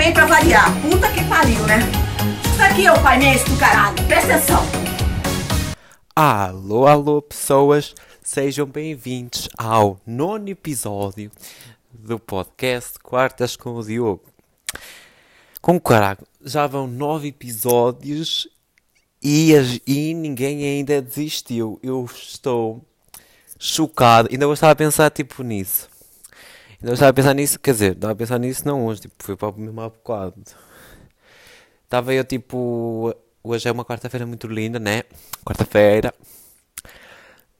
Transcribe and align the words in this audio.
bem 0.00 0.14
pra 0.14 0.24
variar. 0.24 0.64
Puta 0.80 1.12
que 1.12 1.22
pariu, 1.28 1.62
né? 1.66 1.78
Isso 2.42 2.62
aqui 2.62 2.86
é 2.86 2.92
o 2.92 3.02
painel 3.02 3.38
do 3.44 3.58
caralho. 3.58 4.06
Presta 4.06 4.34
atenção. 4.34 4.62
Alô, 6.16 6.86
alô, 6.86 7.20
pessoas. 7.20 7.94
Sejam 8.22 8.64
bem-vindos 8.64 9.46
ao 9.58 10.00
nono 10.06 10.48
episódio 10.48 11.30
do 11.92 12.18
podcast 12.18 12.98
Quartas 13.00 13.56
com 13.56 13.74
o 13.74 13.84
Diogo. 13.84 14.22
Com 15.60 15.78
caralho, 15.78 16.26
já 16.42 16.66
vão 16.66 16.86
nove 16.86 17.28
episódios 17.28 18.48
e, 19.22 19.52
e 19.86 20.14
ninguém 20.14 20.64
ainda 20.64 21.02
desistiu. 21.02 21.78
Eu 21.82 22.06
estou 22.06 22.82
chocado. 23.58 24.30
Ainda 24.32 24.46
eu 24.46 24.52
estava 24.54 24.72
a 24.72 24.76
pensar 24.76 25.10
tipo 25.10 25.42
nisso. 25.42 25.89
Ainda 26.80 26.92
eu 26.92 26.94
estava 26.94 27.10
a 27.10 27.14
pensar 27.14 27.34
nisso, 27.34 27.60
quer 27.60 27.72
dizer, 27.72 27.92
estava 27.92 28.12
a 28.14 28.16
pensar 28.16 28.38
nisso 28.38 28.66
não 28.66 28.86
hoje, 28.86 29.02
tipo, 29.02 29.14
foi 29.18 29.36
para 29.36 29.50
o 29.50 29.58
mesmo 29.58 29.82
bocado. 29.82 30.34
Estava 31.84 32.14
eu 32.14 32.24
tipo. 32.24 33.14
Hoje 33.42 33.68
é 33.68 33.72
uma 33.72 33.84
quarta-feira 33.84 34.26
muito 34.26 34.46
linda, 34.46 34.78
né? 34.78 35.02
Quarta-feira. 35.44 36.14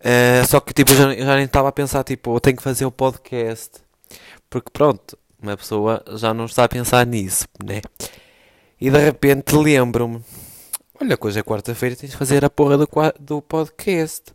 Uh, 0.00 0.46
só 0.48 0.60
que 0.60 0.72
tipo, 0.72 0.92
eu 0.92 0.96
já, 0.96 1.14
eu 1.14 1.26
já 1.26 1.36
nem 1.36 1.44
estava 1.44 1.68
a 1.68 1.72
pensar, 1.72 2.02
tipo, 2.04 2.34
eu 2.34 2.40
tenho 2.40 2.56
que 2.56 2.62
fazer 2.62 2.86
o 2.86 2.90
podcast. 2.90 3.80
Porque 4.48 4.70
pronto, 4.72 5.18
uma 5.42 5.56
pessoa 5.56 6.02
já 6.16 6.32
não 6.32 6.46
está 6.46 6.64
a 6.64 6.68
pensar 6.68 7.04
nisso, 7.06 7.46
né? 7.62 7.82
E 8.80 8.90
de 8.90 8.98
repente 8.98 9.54
lembro-me: 9.54 10.24
olha, 10.98 11.18
hoje 11.20 11.40
é 11.40 11.42
quarta-feira, 11.42 11.96
tens 11.96 12.10
de 12.10 12.16
fazer 12.16 12.42
a 12.44 12.48
porra 12.50 12.78
do, 12.78 12.88
do 13.18 13.42
podcast. 13.42 14.32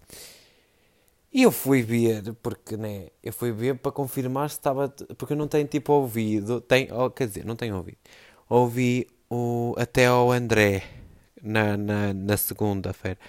E 1.36 1.42
eu 1.42 1.52
fui 1.52 1.82
ver, 1.82 2.34
porque 2.42 2.78
né, 2.78 3.08
eu 3.22 3.34
fui 3.34 3.52
ver 3.52 3.76
para 3.76 3.92
confirmar 3.92 4.50
se 4.50 4.56
estava. 4.56 4.88
Porque 5.18 5.34
eu 5.34 5.38
não 5.38 5.50
tenho 5.50 5.68
tipo 5.68 5.92
ouvido. 5.92 6.62
Tem, 6.62 6.88
oh, 6.94 7.10
quer 7.10 7.28
dizer, 7.28 7.44
não 7.44 7.58
tenho 7.58 7.76
ouvido. 7.76 7.98
Ouvi 8.48 9.06
o, 9.30 9.76
até 9.78 10.06
ao 10.06 10.32
André 10.32 10.84
na, 11.44 11.76
na, 11.76 12.14
na 12.14 12.38
segunda-feira. 12.38 13.20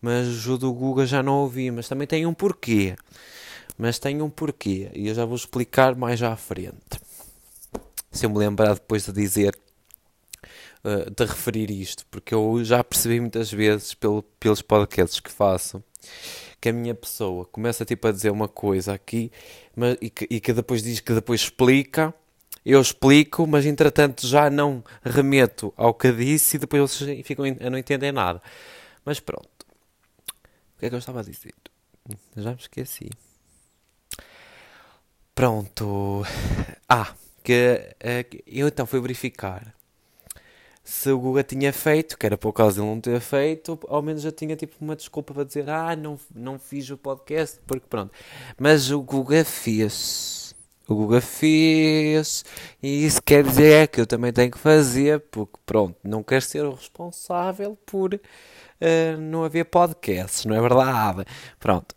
Mas 0.00 0.46
o 0.46 0.56
do 0.56 0.72
Guga 0.72 1.04
já 1.04 1.20
não 1.20 1.40
ouvi. 1.40 1.68
Mas 1.72 1.88
também 1.88 2.06
tem 2.06 2.24
um 2.26 2.32
porquê. 2.32 2.94
Mas 3.76 3.98
tem 3.98 4.22
um 4.22 4.30
porquê. 4.30 4.88
E 4.94 5.08
eu 5.08 5.14
já 5.16 5.24
vou 5.24 5.34
explicar 5.34 5.96
mais 5.96 6.22
à 6.22 6.36
frente. 6.36 7.00
Se 8.12 8.24
eu 8.24 8.30
me 8.30 8.38
lembrar 8.38 8.74
depois 8.74 9.04
de 9.04 9.10
dizer. 9.10 9.58
Uh, 10.84 11.10
de 11.10 11.24
referir 11.24 11.72
isto. 11.72 12.06
Porque 12.08 12.32
eu 12.32 12.62
já 12.62 12.84
percebi 12.84 13.18
muitas 13.18 13.50
vezes 13.50 13.94
pelo, 13.94 14.22
pelos 14.38 14.62
podcasts 14.62 15.18
que 15.18 15.32
faço 15.32 15.82
que 16.60 16.68
a 16.68 16.72
minha 16.72 16.94
pessoa 16.94 17.44
começa 17.46 17.84
tipo 17.84 18.06
a 18.08 18.12
dizer 18.12 18.30
uma 18.30 18.48
coisa 18.48 18.92
aqui 18.92 19.30
mas, 19.76 19.96
e, 20.00 20.10
que, 20.10 20.26
e 20.28 20.40
que 20.40 20.52
depois 20.52 20.82
diz 20.82 21.00
que 21.00 21.12
depois 21.12 21.42
explica, 21.42 22.12
eu 22.64 22.80
explico, 22.80 23.46
mas 23.46 23.64
entretanto 23.64 24.26
já 24.26 24.50
não 24.50 24.82
remeto 25.02 25.72
ao 25.76 25.94
que 25.94 26.12
disse 26.12 26.56
e 26.56 26.58
depois 26.58 26.82
vocês 26.82 27.26
ficam 27.26 27.44
a 27.44 27.70
não 27.70 27.78
entender 27.78 28.12
nada. 28.12 28.42
Mas 29.04 29.20
pronto. 29.20 29.66
O 30.76 30.80
que 30.80 30.86
é 30.86 30.88
que 30.88 30.94
eu 30.94 30.98
estava 30.98 31.20
a 31.20 31.22
dizer? 31.22 31.54
Já 32.36 32.50
me 32.50 32.56
esqueci. 32.56 33.10
Pronto. 35.34 36.24
Ah, 36.88 37.14
que, 37.42 37.94
eh, 38.00 38.26
eu 38.46 38.68
então 38.68 38.86
fui 38.86 39.00
verificar 39.00 39.77
se 40.88 41.10
o 41.10 41.18
Guga 41.18 41.44
tinha 41.44 41.70
feito, 41.70 42.16
que 42.16 42.24
era 42.24 42.38
por 42.38 42.50
causa 42.50 42.76
de 42.76 42.80
ele 42.80 42.88
não 42.88 42.98
ter 42.98 43.20
feito, 43.20 43.78
ao 43.88 44.00
menos 44.00 44.22
já 44.22 44.32
tinha 44.32 44.56
tipo 44.56 44.74
uma 44.80 44.96
desculpa 44.96 45.34
para 45.34 45.44
dizer 45.44 45.68
ah, 45.68 45.94
não, 45.94 46.18
não 46.34 46.58
fiz 46.58 46.88
o 46.88 46.96
podcast, 46.96 47.60
porque 47.66 47.84
pronto. 47.86 48.10
Mas 48.58 48.90
o 48.90 49.02
Guga 49.02 49.44
fez. 49.44 50.54
O 50.88 50.94
Guga 50.94 51.20
fez. 51.20 52.42
E 52.82 53.04
isso 53.04 53.22
quer 53.22 53.44
dizer 53.44 53.88
que 53.88 54.00
eu 54.00 54.06
também 54.06 54.32
tenho 54.32 54.50
que 54.50 54.58
fazer, 54.58 55.20
porque 55.30 55.58
pronto, 55.66 55.94
não 56.02 56.22
quero 56.22 56.40
ser 56.40 56.64
o 56.64 56.72
responsável 56.72 57.76
por 57.84 58.14
uh, 58.14 59.20
não 59.20 59.44
haver 59.44 59.66
podcasts, 59.66 60.46
não 60.46 60.56
é 60.56 60.60
verdade? 60.60 61.26
Pronto. 61.60 61.94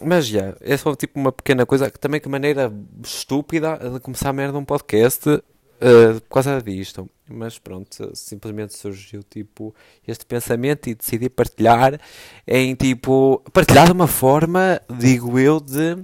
Mas 0.00 0.28
já, 0.28 0.54
é 0.60 0.76
só 0.76 0.94
tipo 0.94 1.18
uma 1.18 1.32
pequena 1.32 1.66
coisa, 1.66 1.90
que 1.90 1.98
também 1.98 2.20
que 2.20 2.28
maneira 2.28 2.72
estúpida 3.04 3.76
de 3.76 3.98
começar 3.98 4.30
a 4.30 4.32
merda 4.32 4.56
um 4.56 4.64
podcast 4.64 5.42
uh, 5.82 6.20
por 6.22 6.34
causa 6.34 6.62
disto. 6.62 7.08
Mas 7.28 7.58
pronto, 7.58 8.10
simplesmente 8.14 8.76
surgiu 8.76 9.22
tipo 9.22 9.74
este 10.06 10.24
pensamento 10.26 10.88
e 10.88 10.94
decidi 10.94 11.28
partilhar 11.28 11.98
em 12.46 12.74
tipo 12.74 13.42
partilhar 13.52 13.86
de 13.86 13.92
uma 13.92 14.06
forma, 14.06 14.80
digo 14.98 15.38
eu, 15.38 15.60
de 15.60 15.96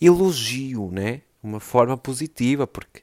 elogio, 0.00 0.90
né? 0.90 1.22
Uma 1.42 1.60
forma 1.60 1.96
positiva, 1.96 2.66
porque 2.66 3.02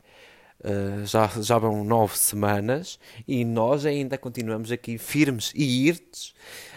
Uh, 0.62 1.06
já, 1.06 1.26
já 1.40 1.58
vão 1.58 1.86
nove 1.86 2.18
semanas 2.18 3.00
e 3.26 3.46
nós 3.46 3.86
ainda 3.86 4.18
continuamos 4.18 4.74
aqui 4.74 4.98
firmes 4.98 5.54
e 5.56 5.88
irtes 5.88 6.34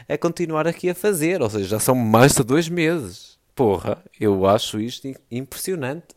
a 0.09 0.17
continuar 0.17 0.69
aqui 0.69 0.89
a 0.89 0.95
fazer. 0.95 1.43
Ou 1.43 1.51
seja, 1.51 1.65
já 1.65 1.81
são 1.81 1.97
mais 1.97 2.33
de 2.33 2.45
dois 2.45 2.69
meses. 2.69 3.37
Porra, 3.57 4.03
eu 4.21 4.47
acho 4.47 4.79
isto 4.79 5.13
impressionante. 5.29 6.15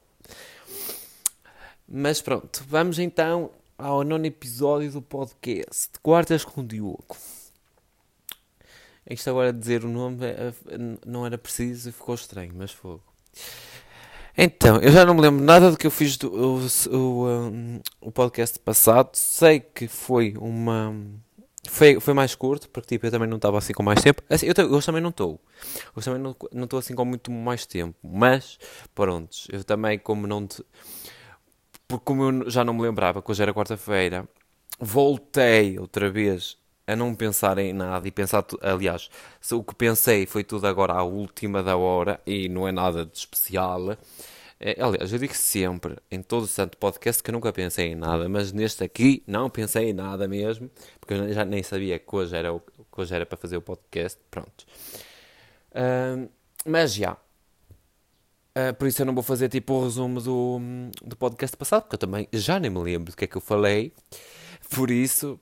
Mas 1.87 2.19
pronto, 2.19 2.63
vamos 2.67 2.97
então 2.97 3.51
ao 3.77 4.03
nono 4.03 4.25
episódio 4.25 4.91
do 4.91 5.01
podcast 5.01 5.91
Quartas 6.01 6.43
com 6.43 6.65
Diogo. 6.65 7.15
Isto 9.07 9.29
agora 9.29 9.53
dizer 9.53 9.85
o 9.85 9.87
nome 9.87 10.25
é, 10.25 10.31
é, 10.31 10.53
não 11.05 11.27
era 11.27 11.37
preciso 11.37 11.89
e 11.89 11.91
ficou 11.91 12.15
estranho, 12.15 12.53
mas 12.55 12.71
fogo. 12.71 13.03
Então, 14.35 14.77
eu 14.81 14.91
já 14.91 15.05
não 15.05 15.13
me 15.13 15.21
lembro 15.21 15.45
nada 15.45 15.69
do 15.69 15.77
que 15.77 15.85
eu 15.85 15.91
fiz 15.91 16.17
do 16.17 16.27
o, 16.33 16.67
o, 16.89 17.27
um, 17.27 17.79
o 18.01 18.11
podcast 18.11 18.57
passado. 18.59 19.11
Sei 19.13 19.59
que 19.59 19.87
foi 19.87 20.33
uma. 20.37 20.93
Foi, 21.69 21.99
foi 21.99 22.13
mais 22.13 22.33
curto, 22.33 22.67
porque 22.69 22.95
tipo, 22.95 23.05
eu 23.05 23.11
também 23.11 23.29
não 23.29 23.37
estava 23.37 23.59
assim 23.59 23.73
com 23.73 23.83
mais 23.83 24.01
tempo. 24.01 24.23
Assim, 24.27 24.47
eu, 24.47 24.53
eu 24.57 24.81
também 24.81 25.01
não 25.01 25.11
estou. 25.11 25.39
Eu 25.95 26.01
também 26.01 26.35
não 26.51 26.63
estou 26.63 26.79
assim 26.79 26.95
com 26.95 27.05
muito 27.05 27.31
mais 27.31 27.65
tempo. 27.65 27.95
Mas, 28.03 28.57
pronto, 28.93 29.37
eu 29.49 29.63
também, 29.63 29.99
como 29.99 30.25
não. 30.25 30.47
Te, 30.47 30.65
porque 31.87 32.05
como 32.05 32.23
eu 32.23 32.49
já 32.49 32.63
não 32.63 32.73
me 32.73 32.81
lembrava 32.81 33.21
que 33.21 33.31
hoje 33.31 33.41
era 33.41 33.53
quarta-feira, 33.53 34.27
voltei 34.79 35.79
outra 35.79 36.09
vez 36.09 36.57
a 36.87 36.95
não 36.95 37.15
pensar 37.15 37.57
em 37.57 37.73
nada 37.73 38.07
e 38.07 38.11
pensar, 38.11 38.45
aliás, 38.61 39.09
o 39.51 39.63
que 39.63 39.75
pensei 39.75 40.25
foi 40.25 40.43
tudo 40.43 40.67
agora 40.67 40.93
à 40.93 41.03
última 41.03 41.63
da 41.63 41.75
hora 41.77 42.21
e 42.25 42.47
não 42.49 42.67
é 42.67 42.71
nada 42.71 43.05
de 43.05 43.17
especial. 43.17 43.97
É, 44.59 44.81
aliás, 44.81 45.11
eu 45.11 45.19
digo 45.19 45.33
sempre 45.33 45.97
em 46.09 46.21
todo 46.21 46.43
o 46.43 46.47
santo 46.47 46.77
podcast 46.77 47.21
que 47.21 47.31
nunca 47.31 47.51
pensei 47.51 47.87
em 47.87 47.95
nada, 47.95 48.29
mas 48.29 48.51
neste 48.51 48.83
aqui 48.83 49.23
não 49.27 49.49
pensei 49.49 49.89
em 49.89 49.93
nada 49.93 50.27
mesmo, 50.27 50.69
porque 50.99 51.13
eu 51.13 51.33
já 51.33 51.43
nem 51.43 51.61
sabia 51.63 51.99
que 51.99 52.15
hoje 52.15 52.35
era, 52.35 52.49
que 52.57 53.01
hoje 53.01 53.13
era 53.15 53.25
para 53.25 53.37
fazer 53.37 53.57
o 53.57 53.61
podcast. 53.61 54.19
Pronto. 54.31 54.65
Uh, 55.71 56.29
mas 56.65 56.93
já, 56.93 57.17
Uh, 58.57 58.73
por 58.73 58.87
isso 58.87 59.01
eu 59.01 59.05
não 59.05 59.13
vou 59.13 59.23
fazer 59.23 59.49
tipo 59.49 59.73
o 59.73 59.83
resumo 59.83 60.21
do, 60.21 60.61
do 61.03 61.17
podcast 61.17 61.57
passado, 61.57 61.81
porque 61.81 61.95
eu 61.95 61.99
também 61.99 62.25
já 62.31 62.57
nem 62.57 62.71
me 62.71 62.79
lembro 62.79 63.11
do 63.11 63.17
que 63.17 63.25
é 63.25 63.27
que 63.27 63.35
eu 63.35 63.41
falei. 63.41 63.91
Por 64.69 64.89
isso, 64.89 65.37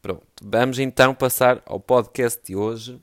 pronto. 0.00 0.24
Vamos 0.40 0.78
então 0.78 1.12
passar 1.12 1.60
ao 1.66 1.80
podcast 1.80 2.40
de 2.44 2.54
hoje. 2.54 3.00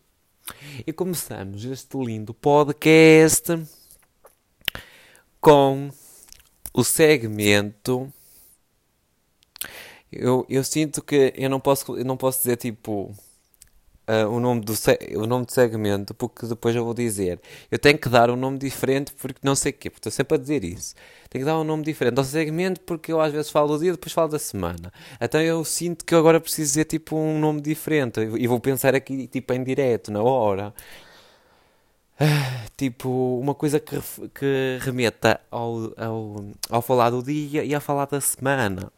E 0.88 0.94
começamos 0.94 1.66
este 1.66 1.98
lindo 1.98 2.34
podcast 2.34 3.62
com 5.42 5.90
o 6.74 6.84
segmento. 6.84 8.12
Eu, 10.10 10.46
eu 10.50 10.64
sinto 10.64 11.02
que 11.02 11.34
eu 11.36 11.50
não 11.50 11.60
posso, 11.60 11.98
eu 11.98 12.06
não 12.06 12.16
posso 12.16 12.40
dizer 12.40 12.56
tipo 12.56 13.14
uh, 14.10 14.28
o, 14.28 14.40
nome 14.40 14.62
do 14.62 14.74
o 15.16 15.28
nome 15.28 15.46
do 15.46 15.52
segmento, 15.52 16.14
porque 16.16 16.48
depois 16.48 16.76
eu 16.76 16.84
vou 16.84 16.94
dizer. 16.94 17.40
Eu 17.70 17.78
tenho 17.78 17.98
que 17.98 18.10
dar 18.10 18.30
um 18.32 18.36
nome 18.36 18.58
diferente 18.58 19.14
porque 19.14 19.40
não 19.44 19.56
sei 19.56 19.72
o 19.72 19.76
quê, 19.76 19.90
porque 19.90 20.00
estou 20.00 20.12
sempre 20.12 20.36
a 20.36 20.40
dizer 20.40 20.64
isso. 20.64 20.96
Tenho 21.30 21.44
que 21.44 21.52
dar 21.52 21.60
um 21.60 21.64
nome 21.64 21.84
diferente 21.84 22.18
ao 22.18 22.24
segmento 22.24 22.82
porque 22.82 23.12
eu 23.12 23.22
às 23.22 23.32
vezes 23.32 23.52
falo 23.52 23.78
do 23.78 23.80
dia 23.84 23.92
depois 23.92 24.12
falo 24.12 24.30
da 24.30 24.40
semana. 24.40 24.92
Então 25.22 25.42
eu 25.42 25.64
sinto 25.64 26.04
que 26.04 26.16
agora 26.16 26.40
preciso 26.42 26.70
dizer 26.72 26.86
tipo 26.86 27.16
um 27.16 27.40
nome 27.40 27.62
diferente 27.62 28.20
e 28.20 28.48
vou 28.48 28.60
pensar 28.60 28.96
aqui 28.96 29.28
tipo 29.28 29.54
em 29.54 29.64
direto, 29.64 30.12
na 30.12 30.24
hora. 30.24 30.74
Uh, 32.22 32.70
tipo, 32.76 33.40
uma 33.40 33.56
coisa 33.56 33.80
que, 33.80 33.98
que 34.36 34.78
remeta 34.82 35.40
ao, 35.50 35.94
ao, 35.98 36.46
ao 36.70 36.82
falar 36.82 37.12
do 37.12 37.24
dia 37.24 37.64
e 37.64 37.74
a 37.74 37.80
falar 37.80 38.08
da 38.08 38.20
semana 38.20 38.92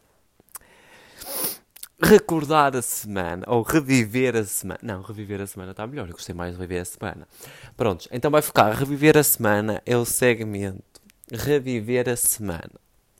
recordar 2.01 2.75
a 2.75 2.81
semana 2.81 3.44
ou 3.48 3.62
reviver 3.62 4.36
a 4.36 4.44
semana. 4.44 4.80
Não, 4.81 5.01
reviver 5.01 5.42
a 5.42 5.48
semana 5.48 5.71
está 5.71 5.86
melhor. 5.86 6.07
Eu 6.07 6.13
gostei 6.13 6.33
mais 6.33 6.53
de 6.53 6.59
reviver 6.59 6.81
a 6.81 6.86
semana. 6.86 7.27
Prontos, 7.77 8.07
então 8.12 8.31
vai 8.31 8.42
ficar. 8.42 8.71
Reviver 8.74 9.18
a 9.18 9.24
semana 9.24 9.81
é 9.86 9.95
o 9.95 10.06
segmento. 10.06 11.01
Reviver 11.31 12.09
a 12.09 12.15
semana. 12.15 12.71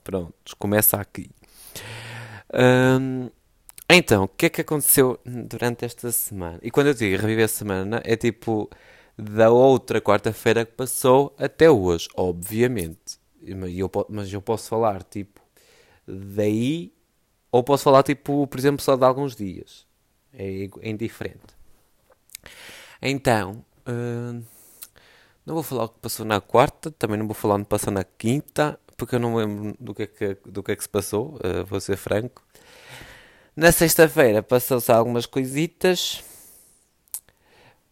Prontos, 0.04 0.54
começa 0.56 0.98
aqui. 0.98 1.30
Hum, 2.54 3.30
então, 3.90 4.24
o 4.24 4.28
que 4.28 4.46
é 4.46 4.50
que 4.50 4.62
aconteceu 4.62 5.20
durante 5.26 5.86
esta 5.86 6.12
semana? 6.12 6.60
E 6.62 6.72
quando 6.72 6.88
eu 6.88 6.94
digo 6.94 7.22
reviver 7.22 7.46
a 7.46 7.48
semana, 7.48 8.02
é 8.04 8.16
tipo 8.16 8.70
da 9.18 9.52
outra 9.52 10.02
quarta-feira 10.02 10.66
que 10.66 10.72
passou 10.74 11.36
até 11.38 11.70
hoje, 11.70 12.08
obviamente. 12.16 13.20
Mas 14.10 14.32
eu 14.32 14.42
posso 14.42 14.70
falar 14.70 15.04
tipo 15.04 15.42
daí, 16.08 16.94
ou 17.52 17.64
posso 17.64 17.84
falar, 17.84 18.04
tipo, 18.04 18.48
por 18.48 18.60
exemplo, 18.60 18.82
só 18.82 18.96
de 18.96 19.04
alguns 19.04 19.36
dias. 19.36 19.86
É, 20.34 20.70
indiferente. 20.84 21.54
Então, 23.02 23.66
uh, 23.86 24.42
não 25.46 25.56
vou 25.56 25.64
falar 25.64 25.86
o 25.86 25.90
que 25.90 26.00
passou 26.00 26.26
na 26.26 26.40
quarta, 26.40 26.90
também 26.92 27.18
não 27.18 27.28
vou 27.28 27.36
falar 27.36 27.56
o 27.56 27.60
que 27.60 27.66
passou 27.66 27.92
na 27.92 28.04
quinta, 28.04 28.80
porque 28.96 29.16
eu 29.16 29.20
não 29.20 29.36
lembro 29.36 29.76
do 29.80 29.94
que 29.94 30.04
é 30.04 30.08
que, 30.08 30.38
do 30.46 30.64
que, 30.64 30.72
é 30.72 30.76
que 30.76 30.84
se 30.84 30.90
passou, 30.90 31.36
uh, 31.36 31.66
vou 31.66 31.82
ser 31.82 31.98
franco. 31.98 32.42
Na 33.56 33.72
sexta-feira 33.72 34.42
passou-se 34.42 34.90
algumas 34.92 35.26
coisitas. 35.26 36.24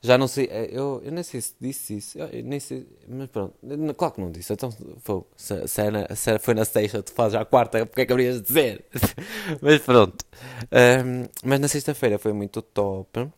Já 0.02 0.18
não 0.18 0.28
sei, 0.28 0.46
eh, 0.50 0.70
eu, 0.72 1.02
eu 1.04 1.12
nem 1.12 1.24
sei 1.24 1.42
se 1.42 1.54
disse 1.60 1.98
isso, 1.98 2.18
eu, 2.18 2.44
nem 2.44 2.60
sei, 2.60 2.88
mas 3.08 3.30
pronto, 3.30 3.54
claro 3.98 4.14
que 4.14 4.22
não 4.22 4.32
disse. 4.32 4.54
Então, 4.54 4.72
foi, 5.02 5.24
se, 5.36 5.68
se, 5.68 5.82
era, 5.82 6.16
se 6.16 6.40
foi 6.40 6.54
na 6.54 6.64
sexta, 6.66 7.04
tu 7.04 7.12
fazes 7.12 7.36
à 7.36 7.44
quarta, 7.44 7.86
porque 7.86 8.02
é 8.02 8.06
que 8.06 8.14
haverias 8.14 8.38
de 8.42 8.48
dizer? 8.48 8.86
mas 9.62 9.82
pronto. 9.82 10.26
Um, 10.72 11.28
mas 11.44 11.60
na 11.60 11.68
sexta-feira 11.68 12.18
foi 12.18 12.32
muito 12.34 12.62
top, 12.62 13.30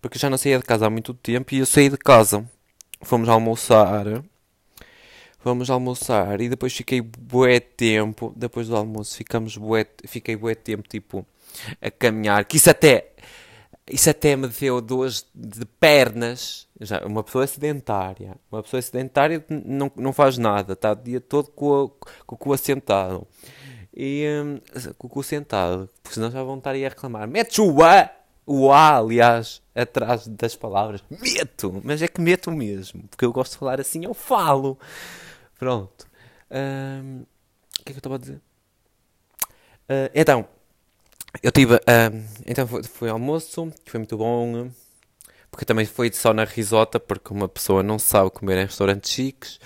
porque 0.00 0.16
eu 0.16 0.20
já 0.20 0.30
não 0.30 0.38
saía 0.38 0.58
de 0.58 0.64
casa 0.64 0.86
há 0.86 0.90
muito 0.90 1.14
tempo 1.14 1.54
e 1.54 1.58
eu 1.58 1.66
saí 1.66 1.88
de 1.88 1.98
casa. 1.98 2.44
Fomos 3.02 3.28
almoçar 3.28 4.24
Vamos 5.46 5.70
almoçar 5.70 6.40
e 6.40 6.48
depois 6.48 6.72
fiquei 6.74 7.00
bué 7.00 7.60
tempo, 7.60 8.32
depois 8.34 8.66
do 8.66 8.74
almoço 8.74 9.16
ficamos 9.16 9.56
bué, 9.56 9.86
fiquei 10.04 10.34
bué 10.34 10.56
tempo 10.56 10.88
tipo 10.88 11.24
a 11.80 11.88
caminhar, 11.88 12.44
que 12.44 12.56
isso 12.56 12.68
até 12.68 13.12
isso 13.90 14.10
até 14.10 14.34
me 14.34 14.48
deu 14.48 14.80
duas 14.80 15.26
de 15.34 15.64
pernas. 15.64 16.66
Já, 16.80 17.04
uma 17.06 17.22
pessoa 17.22 17.46
sedentária, 17.46 18.36
uma 18.50 18.62
pessoa 18.62 18.82
sedentária 18.82 19.44
não, 19.48 19.90
não 19.96 20.12
faz 20.12 20.36
nada, 20.36 20.74
está 20.74 20.92
o 20.92 20.96
dia 20.96 21.20
todo 21.20 21.50
com, 21.50 21.84
a, 21.84 22.24
com 22.26 22.34
o 22.34 22.38
cu 22.38 22.52
assentado. 22.52 23.26
E 23.94 24.26
hum, 24.44 24.60
com 24.98 25.06
o 25.06 25.10
cu 25.10 25.22
sentado, 25.22 25.88
porque 26.02 26.14
senão 26.14 26.30
já 26.30 26.42
vão 26.42 26.58
estar 26.58 26.72
aí 26.72 26.84
a 26.84 26.90
reclamar. 26.90 27.26
Mete 27.26 27.62
o 27.62 27.82
A, 27.82 28.10
o 28.44 28.70
A, 28.70 28.96
aliás, 28.96 29.62
atrás 29.74 30.26
das 30.26 30.54
palavras. 30.54 31.02
Meto, 31.08 31.80
mas 31.82 32.02
é 32.02 32.08
que 32.08 32.20
meto 32.20 32.50
mesmo, 32.50 33.04
porque 33.08 33.24
eu 33.24 33.32
gosto 33.32 33.52
de 33.52 33.58
falar 33.58 33.80
assim, 33.80 34.04
eu 34.04 34.12
falo. 34.12 34.78
Pronto. 35.58 36.06
Um, 36.50 37.22
o 37.80 37.84
que 37.84 37.90
é 37.90 37.92
que 37.92 37.92
eu 37.92 37.98
estava 37.98 38.16
a 38.16 38.18
dizer? 38.18 38.40
Uh, 39.88 40.10
então, 40.14 40.46
eu 41.42 41.52
tive. 41.52 41.74
Um, 41.74 42.24
então 42.46 42.66
foi, 42.66 42.82
foi 42.82 43.08
almoço, 43.08 43.72
foi 43.84 43.98
muito 43.98 44.16
bom. 44.16 44.70
Porque 45.50 45.64
também 45.64 45.86
foi 45.86 46.12
só 46.12 46.34
na 46.34 46.44
risota, 46.44 47.00
porque 47.00 47.32
uma 47.32 47.48
pessoa 47.48 47.82
não 47.82 47.98
sabe 47.98 48.30
comer 48.30 48.58
em 48.58 48.66
restaurantes 48.66 49.10
chiques. 49.10 49.58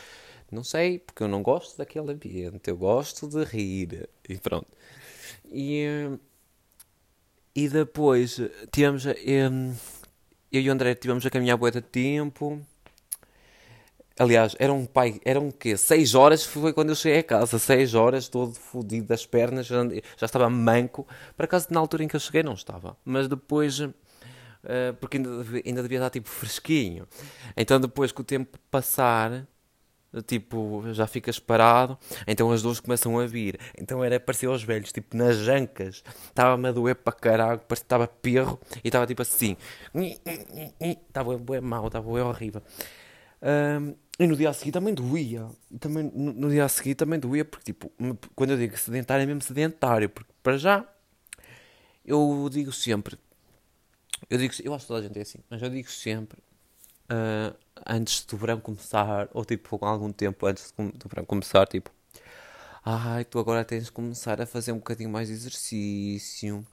Não 0.51 0.65
sei, 0.65 0.99
porque 0.99 1.23
eu 1.23 1.29
não 1.29 1.43
gosto 1.43 1.79
daquele 1.79 2.12
ambiente. 2.12 2.71
Eu 2.71 2.77
gosto 2.77 3.29
de 3.29 3.45
rir. 3.45 4.09
E 4.29 4.39
pronto. 4.39 4.69
E, 5.51 5.87
e 7.55 7.69
depois 7.69 8.41
tivemos. 8.73 9.05
Um, 9.07 9.75
eu 10.53 10.61
e 10.61 10.69
o 10.69 10.73
André 10.73 10.95
tivemos 10.95 11.25
a 11.25 11.31
caminhar 11.31 11.57
boa 11.57 11.71
de 11.71 11.81
tempo. 11.81 12.61
Aliás, 14.19 14.55
era 14.59 14.73
um 14.73 14.85
pai, 14.85 15.21
era 15.25 15.41
um 15.41 15.51
quê? 15.51 15.77
6 15.77 16.15
horas 16.15 16.45
foi 16.45 16.73
quando 16.73 16.91
eu 16.91 16.95
cheguei 16.95 17.21
a 17.21 17.23
casa. 17.25 17.59
6 17.59 17.95
horas, 17.95 18.29
todo 18.29 18.53
fodido 18.53 19.07
das 19.07 19.25
pernas, 19.25 19.67
já, 19.67 19.83
já 20.17 20.27
estava 20.27 20.51
manco. 20.51 21.07
Por 21.37 21.45
acaso, 21.45 21.69
na 21.71 21.81
altura 21.81 22.05
em 22.05 22.09
que 22.09 22.17
eu 22.17 22.21
cheguei, 22.21 22.43
não 22.43 22.55
estava. 22.55 22.97
Mas 23.05 23.29
depois, 23.29 23.81
uh, 23.81 23.93
porque 25.01 25.17
ainda, 25.17 25.31
ainda 25.65 25.83
devia 25.83 25.99
estar 25.99 26.11
tipo 26.11 26.29
fresquinho. 26.29 27.07
Então, 27.57 27.81
depois 27.81 28.12
que 28.12 28.21
o 28.21 28.25
tempo 28.25 28.59
passar, 28.71 29.47
tipo, 30.27 30.83
já 30.93 31.07
ficas 31.07 31.39
parado, 31.39 31.97
então 32.27 32.51
as 32.51 32.62
dores 32.62 32.81
começam 32.81 33.19
a 33.19 33.27
vir. 33.27 33.59
Então 33.79 34.03
era 34.03 34.19
parecer 34.19 34.47
aos 34.47 34.62
velhos, 34.62 34.93
tipo, 34.93 35.17
nas 35.17 35.37
ancas. 35.49 36.03
Estava-me 36.29 36.69
a 36.69 36.73
doer 36.73 36.97
para 36.97 37.12
caralho, 37.12 37.61
parecia 37.61 37.85
estava 37.85 38.09
perro 38.09 38.59
e 38.83 38.89
estava 38.89 39.07
tipo 39.07 39.23
assim. 39.23 39.57
Estava 40.81 41.39
bem 41.39 41.61
mal, 41.61 41.87
estava 41.87 42.09
horrível. 42.09 42.62
Um, 43.42 43.94
e 44.19 44.26
no 44.26 44.37
dia 44.37 44.50
a 44.50 44.52
seguir 44.52 44.72
também 44.72 44.92
doía. 44.92 45.48
Também, 45.78 46.10
no, 46.14 46.32
no, 46.32 46.50
dia 46.50 46.64
a 46.64 46.69
seguir 46.69 46.94
também 46.94 47.19
doía, 47.19 47.44
porque, 47.44 47.72
tipo, 47.72 47.90
quando 48.34 48.50
eu 48.50 48.58
digo 48.58 48.76
sedentário, 48.76 49.22
é 49.22 49.26
mesmo 49.26 49.40
sedentário. 49.42 50.10
Porque, 50.10 50.31
para 50.42 50.58
já, 50.58 50.87
eu 52.04 52.48
digo 52.50 52.72
sempre. 52.72 53.19
Eu 54.28 54.38
digo, 54.38 54.54
eu 54.62 54.75
acho 54.75 54.84
que 54.84 54.88
toda 54.88 55.00
a 55.00 55.02
gente 55.02 55.19
é 55.19 55.22
assim, 55.22 55.38
mas 55.48 55.62
eu 55.62 55.70
digo 55.70 55.90
sempre, 55.90 56.38
uh, 57.10 57.56
antes 57.87 58.25
do 58.25 58.37
verão 58.37 58.60
começar, 58.60 59.28
ou 59.32 59.44
tipo, 59.44 59.78
com 59.78 59.87
algum 59.87 60.12
tempo 60.12 60.46
antes 60.46 60.72
do 60.76 61.08
verão 61.08 61.25
começar, 61.25 61.66
tipo, 61.66 61.90
ai, 62.84 63.25
tu 63.25 63.38
agora 63.38 63.64
tens 63.64 63.87
de 63.87 63.92
começar 63.92 64.40
a 64.40 64.46
fazer 64.46 64.72
um 64.72 64.76
bocadinho 64.76 65.10
mais 65.10 65.28
de 65.28 65.34
exercício. 65.34 66.66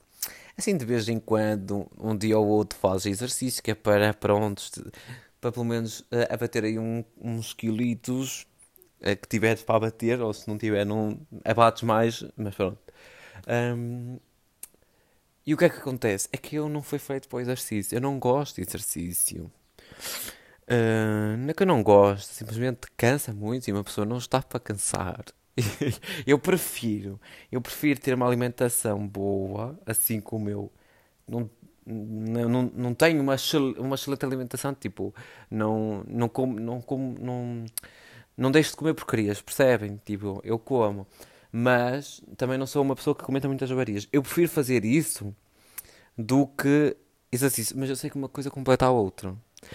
Assim, 0.56 0.76
de 0.76 0.84
vez 0.84 1.08
em 1.08 1.18
quando, 1.20 1.88
um 1.96 2.16
dia 2.16 2.38
ou 2.38 2.46
outro 2.46 2.78
fazes 2.78 3.06
exercício, 3.06 3.62
que 3.62 3.70
é 3.70 3.74
para, 3.74 4.12
pronto, 4.12 4.92
para 5.40 5.52
pelo 5.52 5.64
menos 5.64 6.00
uh, 6.00 6.26
abater 6.30 6.64
aí 6.64 6.78
um, 6.78 7.04
uns 7.20 7.52
quilitos 7.54 8.46
uh, 9.00 9.16
que 9.16 9.28
tiveres 9.28 9.62
para 9.62 9.76
abater, 9.76 10.20
ou 10.20 10.32
se 10.32 10.48
não 10.48 10.58
tiver, 10.58 10.84
não 10.84 11.20
abates 11.44 11.82
mais, 11.82 12.24
mas 12.36 12.54
pronto. 12.54 12.78
Um, 13.48 14.18
e 15.46 15.54
o 15.54 15.56
que 15.56 15.64
é 15.64 15.68
que 15.68 15.78
acontece? 15.78 16.28
É 16.32 16.36
que 16.36 16.56
eu 16.56 16.68
não 16.68 16.82
fui 16.82 16.98
feito 16.98 17.28
para 17.28 17.38
o 17.38 17.40
exercício. 17.40 17.96
Eu 17.96 18.02
não 18.02 18.18
gosto 18.18 18.56
de 18.56 18.68
exercício. 18.68 19.50
Uh, 20.70 21.36
não 21.38 21.48
é 21.48 21.54
que 21.54 21.62
eu 21.62 21.66
não 21.66 21.82
gosto, 21.82 22.30
simplesmente 22.30 22.80
cansa 22.96 23.32
muito 23.32 23.66
e 23.68 23.72
uma 23.72 23.82
pessoa 23.82 24.04
não 24.04 24.18
está 24.18 24.42
para 24.42 24.60
cansar. 24.60 25.24
eu 26.26 26.38
prefiro, 26.38 27.18
eu 27.50 27.60
prefiro 27.60 27.98
ter 27.98 28.14
uma 28.14 28.26
alimentação 28.26 29.08
boa, 29.08 29.78
assim 29.86 30.20
como 30.20 30.50
eu 30.50 30.70
não 31.26 31.50
não, 31.88 32.70
não, 32.74 32.94
tenho 32.94 33.22
uma, 33.22 33.36
uma 33.78 33.94
excelente 33.94 34.24
alimentação, 34.24 34.74
tipo, 34.74 35.14
não, 35.50 36.04
não 36.06 36.28
como, 36.28 36.60
não 36.60 36.80
como, 36.80 37.14
não, 37.18 37.64
não 38.36 38.50
deixo 38.50 38.70
de 38.70 38.76
comer 38.76 38.94
porcarias, 38.94 39.40
percebem? 39.40 40.00
Tipo, 40.04 40.40
eu 40.44 40.58
como, 40.58 41.06
mas 41.50 42.22
também 42.36 42.58
não 42.58 42.66
sou 42.66 42.82
uma 42.82 42.94
pessoa 42.94 43.14
que 43.16 43.24
comenta 43.24 43.48
muitas 43.48 43.70
avarias. 43.70 44.06
Eu 44.12 44.22
prefiro 44.22 44.48
fazer 44.48 44.84
isso 44.84 45.34
do 46.16 46.46
que 46.46 46.96
exercício, 47.32 47.76
mas 47.78 47.88
eu 47.88 47.96
sei 47.96 48.10
que 48.10 48.16
uma 48.16 48.28
coisa 48.28 48.50
completa 48.50 48.86
a 48.86 48.90
outra. 48.90 49.34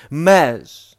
Mas, 0.09 0.95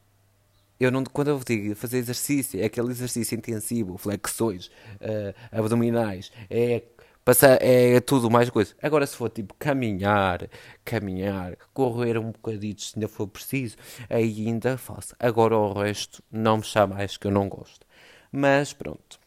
eu 0.81 0.91
não, 0.91 1.05
quando 1.05 1.29
eu 1.29 1.41
digo 1.47 1.77
fazer 1.77 1.99
exercício, 1.99 2.61
é 2.61 2.65
aquele 2.65 2.91
exercício 2.91 3.37
intensivo, 3.37 3.97
flexões, 3.97 4.67
uh, 4.67 5.35
abdominais, 5.53 6.33
é 6.51 6.83
Passar 7.25 7.59
é 7.63 8.01
tudo 8.01 8.31
mais 8.31 8.51
coisa. 8.51 8.75
Agora, 8.83 9.07
se 9.07 9.17
for 9.17 9.31
tipo 9.31 9.55
caminhar, 9.55 10.47
caminhar, 10.85 11.57
correr 11.73 12.19
um 12.19 12.33
bocadinho 12.33 12.79
se 12.79 12.93
ainda 12.97 13.09
for 13.09 13.27
preciso, 13.27 13.77
aí 14.11 14.47
ainda 14.47 14.77
faço. 14.77 15.17
Agora 15.19 15.57
o 15.57 15.73
resto 15.73 16.23
não 16.31 16.59
me 16.59 16.63
chama 16.65 16.97
mais 16.97 17.17
que 17.17 17.27
eu 17.27 17.31
não 17.31 17.49
gosto. 17.49 17.87
Mas 18.31 18.75
pronto. 18.75 19.19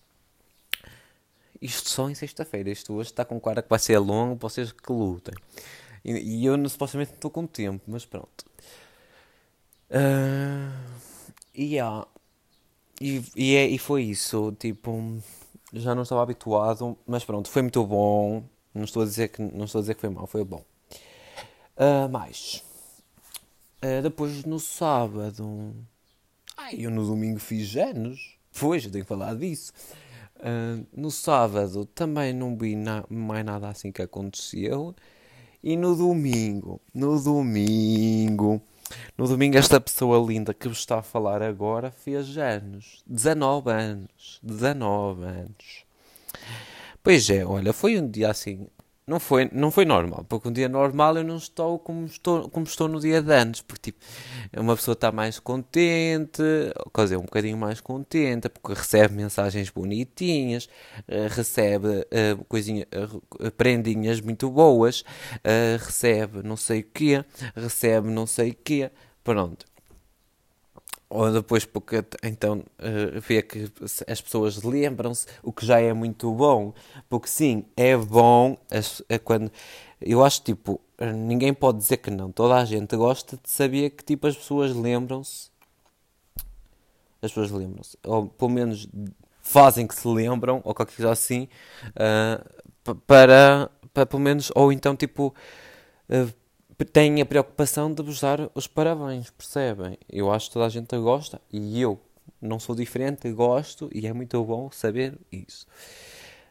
Isto 1.60 1.90
só 1.90 2.08
em 2.08 2.14
sexta-feira. 2.14 2.70
Isto 2.70 2.94
hoje 2.94 3.10
está 3.10 3.26
com 3.26 3.40
cara 3.40 3.64
que 3.64 3.70
vai 3.70 3.80
ser 3.80 3.98
longo, 3.98 4.36
vocês 4.40 4.72
que 4.72 4.92
lutem. 4.92 5.34
E, 6.06 6.42
e 6.42 6.46
eu 6.46 6.70
supostamente 6.70 7.14
estou 7.14 7.32
com 7.32 7.48
tempo, 7.48 7.84
mas 7.88 8.06
pronto. 8.06 8.46
Uh, 9.90 10.72
yeah. 11.58 12.06
e, 13.02 13.24
e, 13.36 13.56
é, 13.56 13.68
e 13.68 13.80
foi 13.80 14.04
isso. 14.04 14.56
Tipo 14.60 15.20
já 15.78 15.96
não 15.96 16.04
estava 16.04 16.22
habituado, 16.22 16.98
mas 17.06 17.24
pronto, 17.24 17.50
foi 17.50 17.62
muito 17.62 17.86
bom. 17.86 18.44
Não 18.74 18.84
estou 18.84 19.02
a 19.02 19.06
dizer 19.06 19.30
que, 19.30 19.42
não 19.42 19.66
estou 19.66 19.80
a 19.80 19.82
dizer 19.82 19.96
que 19.96 20.02
foi 20.02 20.10
mal, 20.10 20.28
foi 20.28 20.44
bom. 20.44 20.64
Uh, 21.76 22.10
mais. 22.10 22.64
Uh, 23.84 24.02
depois 24.02 24.44
no 24.44 24.60
sábado. 24.60 25.74
Ai, 26.56 26.76
eu 26.80 26.92
no 26.92 27.06
domingo 27.06 27.40
fiz 27.40 27.76
anos. 27.76 28.38
Pois, 28.60 28.84
eu 28.86 28.92
tenho 28.92 29.04
que 29.04 29.10
falar 29.10 29.36
disso. 29.36 29.72
Uh, 30.38 30.86
no 30.96 31.10
sábado 31.10 31.86
também 31.86 32.34
não 32.34 32.56
vi 32.56 32.76
na, 32.76 33.04
mais 33.10 33.46
nada 33.46 33.70
assim 33.70 33.92
que 33.92 34.02
aconteceu. 34.02 34.96
E 35.64 35.76
no 35.76 35.96
domingo, 35.96 36.80
no 36.94 37.20
domingo, 37.22 38.62
no 39.18 39.28
domingo, 39.28 39.58
esta 39.58 39.80
pessoa 39.80 40.26
linda 40.26 40.54
que 40.54 40.68
vos 40.68 40.80
está 40.80 41.00
a 41.00 41.04
falar 41.04 41.42
agora 41.42 41.92
fez 41.92 42.38
anos. 42.38 43.04
19 43.08 43.72
anos. 43.72 44.40
19 44.44 45.24
anos. 45.24 45.86
Pois 47.04 47.30
é, 47.30 47.46
olha, 47.46 47.74
foi 47.74 48.00
um 48.00 48.10
dia 48.10 48.30
assim 48.30 48.68
não 49.08 49.22
foi, 49.22 49.50
não 49.54 49.72
foi 49.72 49.86
normal, 49.86 50.26
porque 50.28 50.50
um 50.50 50.52
dia 50.52 50.68
normal 50.68 51.18
eu 51.18 51.24
não 51.24 51.38
estou 51.38 51.80
como 51.80 52.06
estou, 52.06 52.50
como 52.50 52.66
estou 52.66 52.90
no 52.90 53.00
dia 53.00 53.22
de 53.22 53.32
antes, 53.34 53.62
porque 53.62 53.92
tipo, 53.92 54.06
uma 54.58 54.76
pessoa 54.76 54.94
está 54.94 55.14
mais 55.14 55.40
contente, 55.40 56.44
quer 56.94 57.04
dizer, 57.04 57.18
um 57.18 57.22
bocadinho 57.22 57.58
mais 57.58 57.80
contente, 57.80 58.50
porque 58.50 58.78
recebe 58.78 59.16
mensagens 59.16 59.70
bonitinhas, 59.70 60.66
uh, 61.08 61.28
recebe 61.30 61.88
uh, 61.88 62.44
coisinha, 62.50 62.86
uh, 62.94 63.52
prendinhas 63.52 64.20
muito 64.20 64.50
boas, 64.52 65.02
uh, 65.02 65.78
recebe 65.80 66.44
não 66.44 66.58
sei 66.58 66.82
o 66.82 66.86
quê, 66.94 67.24
recebe 67.56 68.10
não 68.10 68.28
sei 68.28 68.52
o 68.52 68.56
quê, 68.56 68.92
pronto. 69.24 69.66
Ou 71.10 71.32
depois 71.32 71.66
porque 71.66 72.04
então 72.22 72.60
uh, 72.80 73.20
vê 73.22 73.42
que 73.42 73.72
as 74.08 74.22
pessoas 74.22 74.62
lembram-se, 74.64 75.26
o 75.42 75.54
que 75.54 75.66
já 75.66 75.80
é 75.80 75.94
muito 75.94 76.32
bom, 76.34 76.74
porque 77.10 77.28
sim, 77.28 77.66
é 77.76 77.96
bom 77.96 78.58
as, 78.70 79.02
é 79.08 79.18
quando 79.18 79.52
eu 80.02 80.24
acho 80.24 80.42
tipo 80.44 80.82
ninguém 81.16 81.54
pode 81.54 81.78
dizer 81.78 81.98
que 81.98 82.10
não, 82.10 82.32
toda 82.32 82.56
a 82.56 82.66
gente 82.66 82.96
gosta 82.96 83.38
de 83.42 83.50
saber 83.50 83.92
que 83.92 84.04
tipo 84.04 84.28
as 84.28 84.36
pessoas 84.36 84.76
lembram-se, 84.76 85.50
as 87.22 87.32
pessoas 87.32 87.52
lembram-se, 87.52 87.98
ou 88.04 88.28
pelo 88.28 88.52
menos 88.52 88.88
fazem 89.42 89.88
que 89.88 89.96
se 89.96 90.08
lembram 90.08 90.58
ou 90.58 90.74
qualquer 90.74 90.94
coisa 90.94 91.12
assim 91.12 91.48
uh, 91.92 93.00
para, 93.06 93.70
para 93.94 94.06
pelo 94.06 94.22
menos 94.22 94.52
ou 94.54 94.74
então 94.74 94.94
tipo 94.96 95.34
uh, 96.10 96.34
têm 96.86 97.22
a 97.22 97.26
preocupação 97.26 97.92
de 97.92 98.04
vos 98.04 98.22
dar 98.22 98.52
os 98.54 98.68
parabéns, 98.68 99.30
percebem? 99.32 99.98
Eu 100.10 100.32
acho 100.32 100.48
que 100.48 100.54
toda 100.54 100.66
a 100.66 100.70
gente 100.70 100.96
gosta 100.98 101.42
e 101.52 101.82
eu 101.82 102.00
não 102.42 102.60
sou 102.60 102.76
diferente, 102.76 103.32
gosto 103.32 103.90
e 103.94 104.06
é 104.06 104.14
muito 104.14 104.44
bom 104.44 104.70
saber 104.72 105.18
isso. 105.32 105.66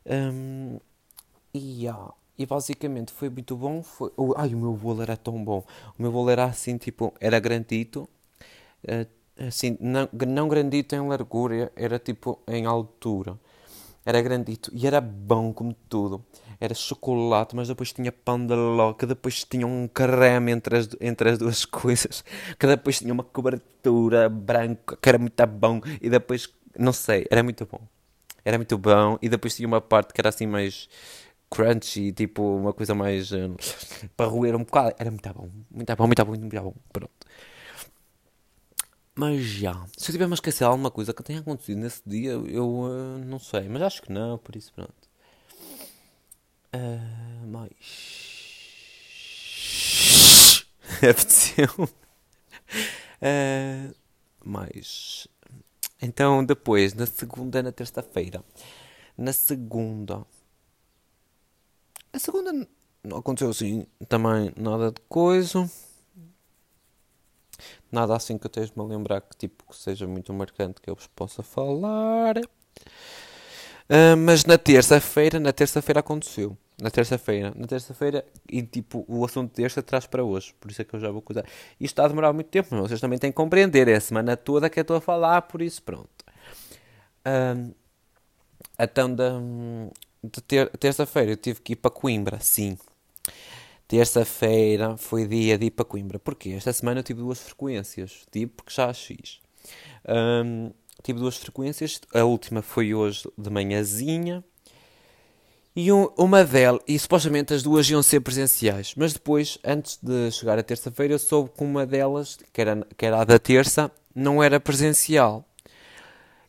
Um, 0.04 0.78
e, 1.54 1.85
yeah, 1.85 2.12
e 2.38 2.45
basicamente 2.45 3.12
foi 3.12 3.30
muito 3.30 3.56
bom. 3.56 3.83
Foi, 3.83 4.12
oh, 4.16 4.35
ai, 4.37 4.52
o 4.54 4.59
meu 4.59 4.73
bolo 4.73 5.02
era 5.02 5.16
tão 5.16 5.42
bom. 5.42 5.64
O 5.99 6.02
meu 6.02 6.11
bolo 6.11 6.30
era 6.30 6.45
assim, 6.45 6.76
tipo, 6.76 7.14
era 7.21 7.38
grandito. 7.38 8.09
Uh, 8.85 9.47
assim, 9.47 9.76
não, 9.80 10.09
não 10.26 10.49
grandito 10.49 10.95
em 10.95 11.06
largura, 11.06 11.73
era 11.76 11.99
tipo 11.99 12.40
em 12.49 12.66
altura. 12.66 13.38
Era 14.04 14.21
grandito 14.23 14.71
e 14.73 14.87
era 14.87 15.00
bom 15.00 15.52
como 15.52 15.75
tudo 15.88 16.25
era 16.60 16.75
chocolate, 16.75 17.54
mas 17.54 17.68
depois 17.68 17.92
tinha 17.92 18.12
pão 18.12 18.44
de 18.44 18.54
ló, 18.54 18.92
que 18.94 19.06
depois 19.06 19.44
tinha 19.44 19.66
um 19.66 19.88
creme 19.88 20.52
entre 20.52 20.76
as, 20.76 20.88
entre 21.00 21.30
as 21.30 21.38
duas 21.38 21.64
coisas, 21.66 22.25
que 22.58 22.66
depois 22.66 22.98
tinha 22.98 23.12
uma 23.12 23.25
cobertura 23.25 24.28
branca, 24.28 24.96
que 24.96 25.08
era 25.08 25.18
muito 25.18 25.46
bom, 25.46 25.80
e 26.00 26.08
depois, 26.10 26.48
não 26.78 26.92
sei, 26.92 27.26
era 27.30 27.42
muito 27.42 27.66
bom. 27.66 27.80
Era 28.44 28.58
muito 28.58 28.78
bom, 28.78 29.18
e 29.20 29.28
depois 29.28 29.56
tinha 29.56 29.66
uma 29.66 29.80
parte 29.80 30.14
que 30.14 30.20
era 30.20 30.28
assim 30.28 30.46
mais 30.46 30.88
crunchy, 31.50 32.12
tipo 32.12 32.42
uma 32.42 32.72
coisa 32.72 32.94
mais 32.94 33.32
um, 33.32 33.56
para 34.16 34.26
roer 34.26 34.54
um 34.56 34.64
bocado. 34.64 34.94
Era 34.98 35.10
muito 35.10 35.32
bom, 35.32 35.48
muito 35.70 35.96
bom, 35.96 36.06
muito 36.06 36.25
bom, 36.25 36.32
muito 36.32 36.62
bom. 36.62 36.75
Pronto. 36.92 37.12
Mas 39.18 39.40
já, 39.44 39.72
se 39.96 40.10
eu 40.10 40.12
tiver 40.12 40.30
a 40.30 40.34
esquecer 40.34 40.64
alguma 40.64 40.90
coisa 40.90 41.14
que 41.14 41.22
tenha 41.22 41.40
acontecido 41.40 41.78
nesse 41.78 42.02
dia, 42.06 42.32
eu 42.32 42.68
uh, 42.68 43.18
não 43.25 43.38
sei, 43.38 43.66
mas 43.68 43.80
acho 43.82 44.02
que 44.02 44.12
não, 44.12 44.36
por 44.36 44.54
isso 44.54 44.70
pronto. 44.75 45.05
Uh, 46.76 47.47
mais. 47.47 47.73
Apeteceu. 50.99 51.68
Uh, 53.23 53.95
mais. 54.45 55.26
Então, 56.02 56.45
depois, 56.45 56.92
na 56.92 57.06
segunda, 57.06 57.62
na 57.62 57.73
terça-feira. 57.73 58.45
Na 59.16 59.33
segunda. 59.33 60.26
A 62.12 62.18
segunda 62.18 62.52
não 63.02 63.18
aconteceu 63.18 63.50
assim 63.50 63.87
também 64.09 64.52
nada 64.56 64.92
de 64.92 65.00
coisa. 65.09 65.71
Nada 67.90 68.14
assim 68.14 68.37
que 68.37 68.47
eu 68.47 68.49
esteja-me 68.49 68.83
a 68.83 68.87
lembrar 68.87 69.21
que 69.23 69.37
tipo 69.37 69.64
que 69.68 69.76
seja 69.76 70.06
muito 70.06 70.33
marcante 70.35 70.80
que 70.80 70.90
eu 70.90 70.95
vos 70.95 71.06
possa 71.06 71.42
falar. 71.42 72.37
Uh, 73.88 74.16
mas 74.18 74.45
na 74.45 74.59
terça-feira, 74.59 75.38
na 75.38 75.52
terça-feira 75.52 76.00
aconteceu. 76.00 76.59
Na 76.80 76.90
terça-feira. 76.90 77.52
Na 77.56 77.66
terça-feira, 77.66 78.25
e 78.49 78.62
tipo, 78.62 79.04
o 79.09 79.25
assunto 79.25 79.54
deste 79.54 79.80
traz 79.83 80.06
para 80.06 80.23
hoje. 80.23 80.54
Por 80.61 80.71
isso 80.71 80.83
é 80.83 80.85
que 80.85 80.95
eu 80.95 81.00
já 81.00 81.11
vou 81.11 81.23
cuidar. 81.23 81.45
Isto 81.80 81.92
está 81.92 82.04
a 82.04 82.09
demorar 82.09 82.33
muito 82.33 82.49
tempo, 82.49 82.68
mas 82.73 82.88
vocês 82.88 83.00
também 83.00 83.18
têm 83.18 83.30
que 83.30 83.37
compreender. 83.37 83.88
É 83.88 83.95
a 83.97 84.00
semana 84.00 84.37
toda 84.37 84.68
que 84.68 84.78
eu 84.78 84.83
estou 84.83 84.97
a 84.97 85.00
falar, 85.00 85.42
por 85.42 85.62
isso 85.62 85.83
pronto. 85.83 86.09
Um, 87.26 87.73
então, 88.78 89.14
da, 89.14 89.33
de 90.23 90.42
ter, 90.42 90.68
terça-feira 90.78 91.33
eu 91.33 91.37
tive 91.37 91.61
que 91.61 91.73
ir 91.73 91.76
para 91.76 91.90
Coimbra, 91.90 92.38
sim. 92.40 92.76
Terça-feira 93.88 94.97
foi 94.97 95.26
dia 95.26 95.56
de 95.56 95.66
ir 95.66 95.71
para 95.71 95.85
Coimbra. 95.85 96.18
Porquê? 96.18 96.50
Esta 96.50 96.73
semana 96.73 97.00
eu 97.00 97.04
tive 97.04 97.21
duas 97.21 97.40
frequências. 97.40 98.26
Tive 98.30 98.49
porque 98.49 98.75
já 98.75 98.92
X. 98.92 99.40
Um, 100.09 100.73
tive 101.02 101.21
duas 101.21 101.37
frequências. 101.37 102.00
A 102.12 102.25
última 102.25 102.62
foi 102.62 102.92
hoje 102.92 103.28
de 103.38 103.49
manhãzinha. 103.49 104.45
E 105.78 105.92
um, 105.92 106.09
uma 106.16 106.42
delas, 106.42 106.80
e 106.88 106.99
supostamente 106.99 107.52
as 107.52 107.62
duas 107.62 107.88
iam 107.90 108.02
ser 108.02 108.21
presenciais, 108.21 108.95
mas 108.97 109.12
depois, 109.12 109.59
antes 109.62 109.99
de 110.02 110.30
chegar 110.30 110.59
a 110.59 110.62
terça-feira, 110.62 111.12
eu 111.12 111.18
soube 111.18 111.50
que 111.50 111.62
uma 111.62 111.85
delas, 111.85 112.38
que 112.50 112.62
era, 112.62 112.87
que 112.97 113.04
era 113.04 113.21
a 113.21 113.25
da 113.25 113.38
terça, 113.38 113.92
não 114.14 114.42
era 114.42 114.59
presencial. 114.59 115.45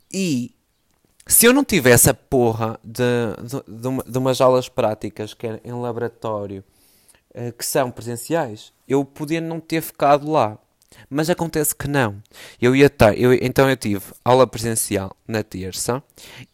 E 0.10 0.56
se 1.28 1.46
eu 1.46 1.52
não 1.52 1.66
tivesse 1.66 2.10
a 2.10 2.14
porra 2.14 2.80
de, 2.82 3.04
de, 3.44 3.82
de, 3.82 3.88
uma, 3.90 4.04
de 4.04 4.18
umas 4.18 4.40
aulas 4.40 4.70
práticas 4.70 5.34
que 5.34 5.46
é 5.46 5.60
em 5.62 5.74
laboratório 5.74 6.64
eh, 7.34 7.52
que 7.52 7.66
são 7.66 7.92
presenciais, 7.92 8.72
eu 8.88 9.04
podia 9.04 9.42
não 9.42 9.60
ter 9.60 9.82
ficado 9.82 10.32
lá. 10.32 10.58
Mas 11.10 11.30
acontece 11.30 11.76
que 11.76 11.88
não. 11.88 12.22
Eu 12.62 12.76
ia 12.76 12.88
estar, 12.88 13.18
eu, 13.18 13.34
então 13.34 13.70
eu 13.70 13.78
tive 13.78 14.04
aula 14.24 14.48
presencial 14.48 15.16
na 15.28 15.44
terça 15.44 16.04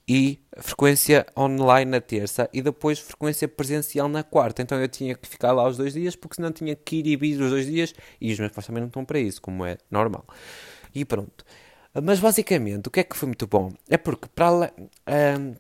e 0.07 0.39
frequência 0.57 1.25
online 1.37 1.89
na 1.89 2.01
terça 2.01 2.49
e 2.53 2.61
depois 2.61 2.99
frequência 2.99 3.47
presencial 3.47 4.07
na 4.07 4.23
quarta. 4.23 4.61
Então 4.61 4.79
eu 4.79 4.87
tinha 4.87 5.15
que 5.15 5.27
ficar 5.27 5.51
lá 5.51 5.67
os 5.67 5.77
dois 5.77 5.93
dias 5.93 6.15
porque 6.15 6.35
senão 6.35 6.51
tinha 6.51 6.75
que 6.75 6.97
ir 6.97 7.07
e 7.07 7.15
vir 7.15 7.41
os 7.41 7.49
dois 7.49 7.65
dias 7.65 7.93
e 8.19 8.31
os 8.31 8.39
meus 8.39 8.51
pais 8.51 8.67
também 8.67 8.81
não 8.81 8.87
estão 8.87 9.05
para 9.05 9.19
isso, 9.19 9.41
como 9.41 9.65
é 9.65 9.77
normal. 9.89 10.25
E 10.93 11.05
pronto. 11.05 11.45
Mas 12.01 12.19
basicamente, 12.19 12.87
o 12.87 12.91
que 12.91 13.01
é 13.01 13.03
que 13.03 13.15
foi 13.15 13.27
muito 13.27 13.45
bom? 13.47 13.71
É 13.89 13.97
porque 13.97 14.27
para 14.33 14.73
hum, 15.39 15.55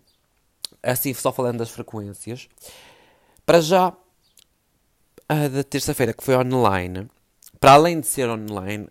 assim 0.81 1.13
só 1.13 1.31
falando 1.31 1.59
das 1.59 1.69
frequências, 1.69 2.49
para 3.45 3.61
já 3.61 3.93
a 5.29 5.47
da 5.47 5.63
terça-feira 5.63 6.13
que 6.13 6.23
foi 6.23 6.35
online 6.35 7.07
para 7.63 7.75
além 7.75 8.01
de 8.01 8.07
ser 8.07 8.29
online, 8.29 8.89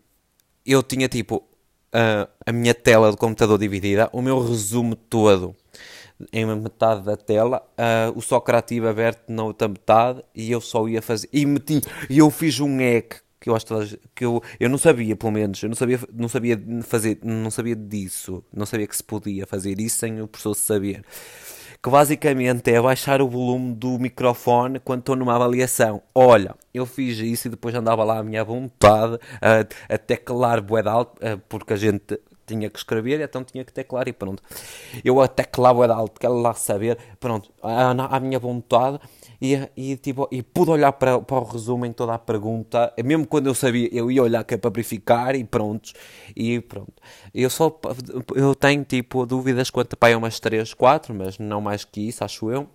eu 0.64 0.82
tinha 0.82 1.06
tipo 1.06 1.46
a, 1.92 2.26
a 2.46 2.52
minha 2.52 2.72
tela 2.72 3.10
do 3.10 3.18
computador 3.18 3.58
dividida, 3.58 4.08
o 4.14 4.22
meu 4.22 4.40
resumo 4.40 4.96
todo 4.96 5.54
em 6.32 6.46
metade 6.46 7.02
da 7.02 7.14
tela, 7.14 7.62
uh, 7.72 8.16
o 8.16 8.22
Socrative 8.22 8.88
aberto 8.88 9.28
na 9.28 9.44
outra 9.44 9.68
metade 9.68 10.24
e 10.34 10.50
eu 10.50 10.58
só 10.58 10.88
ia 10.88 11.02
fazer. 11.02 11.28
E 11.30 11.44
meti, 11.44 11.82
e 12.08 12.16
eu 12.16 12.30
fiz 12.30 12.60
um 12.60 12.78
hack 12.78 13.20
que 13.38 13.50
eu 13.50 13.54
acho 13.54 13.66
que 14.14 14.24
eu, 14.24 14.42
eu 14.58 14.70
não 14.70 14.78
sabia, 14.78 15.16
pelo 15.16 15.32
menos, 15.32 15.62
eu 15.62 15.68
não 15.68 15.76
sabia, 15.76 16.00
não 16.10 16.28
sabia 16.28 16.58
fazer, 16.82 17.18
não 17.22 17.50
sabia 17.50 17.76
disso, 17.76 18.42
não 18.50 18.64
sabia 18.64 18.86
que 18.86 18.96
se 18.96 19.04
podia 19.04 19.46
fazer 19.46 19.78
isso 19.80 19.98
sem 19.98 20.22
o 20.22 20.26
professor 20.26 20.54
saber 20.54 21.04
que 21.82 21.90
basicamente 21.90 22.70
é 22.70 22.80
baixar 22.80 23.20
o 23.20 23.28
volume 23.28 23.74
do 23.74 23.98
microfone 23.98 24.78
quando 24.78 25.00
estou 25.00 25.16
numa 25.16 25.34
avaliação. 25.34 26.00
Olha, 26.14 26.54
eu 26.72 26.86
fiz 26.86 27.18
isso 27.18 27.48
e 27.48 27.50
depois 27.50 27.74
andava 27.74 28.04
lá 28.04 28.18
à 28.18 28.22
minha 28.22 28.44
vontade 28.44 29.18
a, 29.40 29.94
a 29.94 29.98
teclar 29.98 30.62
bué 30.62 30.82
alto, 30.86 31.20
porque 31.48 31.72
a 31.72 31.76
gente 31.76 32.20
tinha 32.46 32.70
que 32.70 32.78
escrever, 32.78 33.20
então 33.20 33.42
tinha 33.42 33.64
que 33.64 33.72
teclar 33.72 34.06
e 34.06 34.12
pronto. 34.12 34.42
Eu 35.04 35.20
a 35.20 35.26
teclar 35.26 35.74
bué 35.74 35.88
alto, 35.88 36.20
quero 36.20 36.40
lá 36.40 36.54
saber, 36.54 36.98
pronto, 37.18 37.50
à, 37.60 37.90
à 37.90 38.20
minha 38.20 38.38
vontade 38.38 39.00
e, 39.42 39.68
e, 39.76 39.96
tipo, 39.96 40.28
e 40.30 40.40
pude 40.40 40.70
olhar 40.70 40.92
para, 40.92 41.20
para 41.20 41.36
o 41.36 41.42
resumo 41.42 41.84
em 41.84 41.92
toda 41.92 42.14
a 42.14 42.18
pergunta, 42.18 42.94
mesmo 43.04 43.26
quando 43.26 43.48
eu 43.48 43.54
sabia, 43.56 43.88
eu 43.92 44.08
ia 44.08 44.22
olhar 44.22 44.44
que 44.44 44.54
é 44.54 44.56
para 44.56 44.70
verificar 44.70 45.34
e 45.34 45.42
pronto, 45.42 45.92
e 46.36 46.60
pronto. 46.60 46.92
Eu 47.34 47.50
só, 47.50 47.76
eu 48.36 48.54
tenho 48.54 48.84
tipo 48.84 49.26
dúvidas 49.26 49.68
quanto 49.68 49.96
para 49.96 50.16
umas 50.16 50.38
3, 50.38 50.72
4, 50.74 51.12
mas 51.12 51.40
não 51.40 51.60
mais 51.60 51.84
que 51.84 52.06
isso, 52.06 52.22
acho 52.22 52.52
eu. 52.52 52.68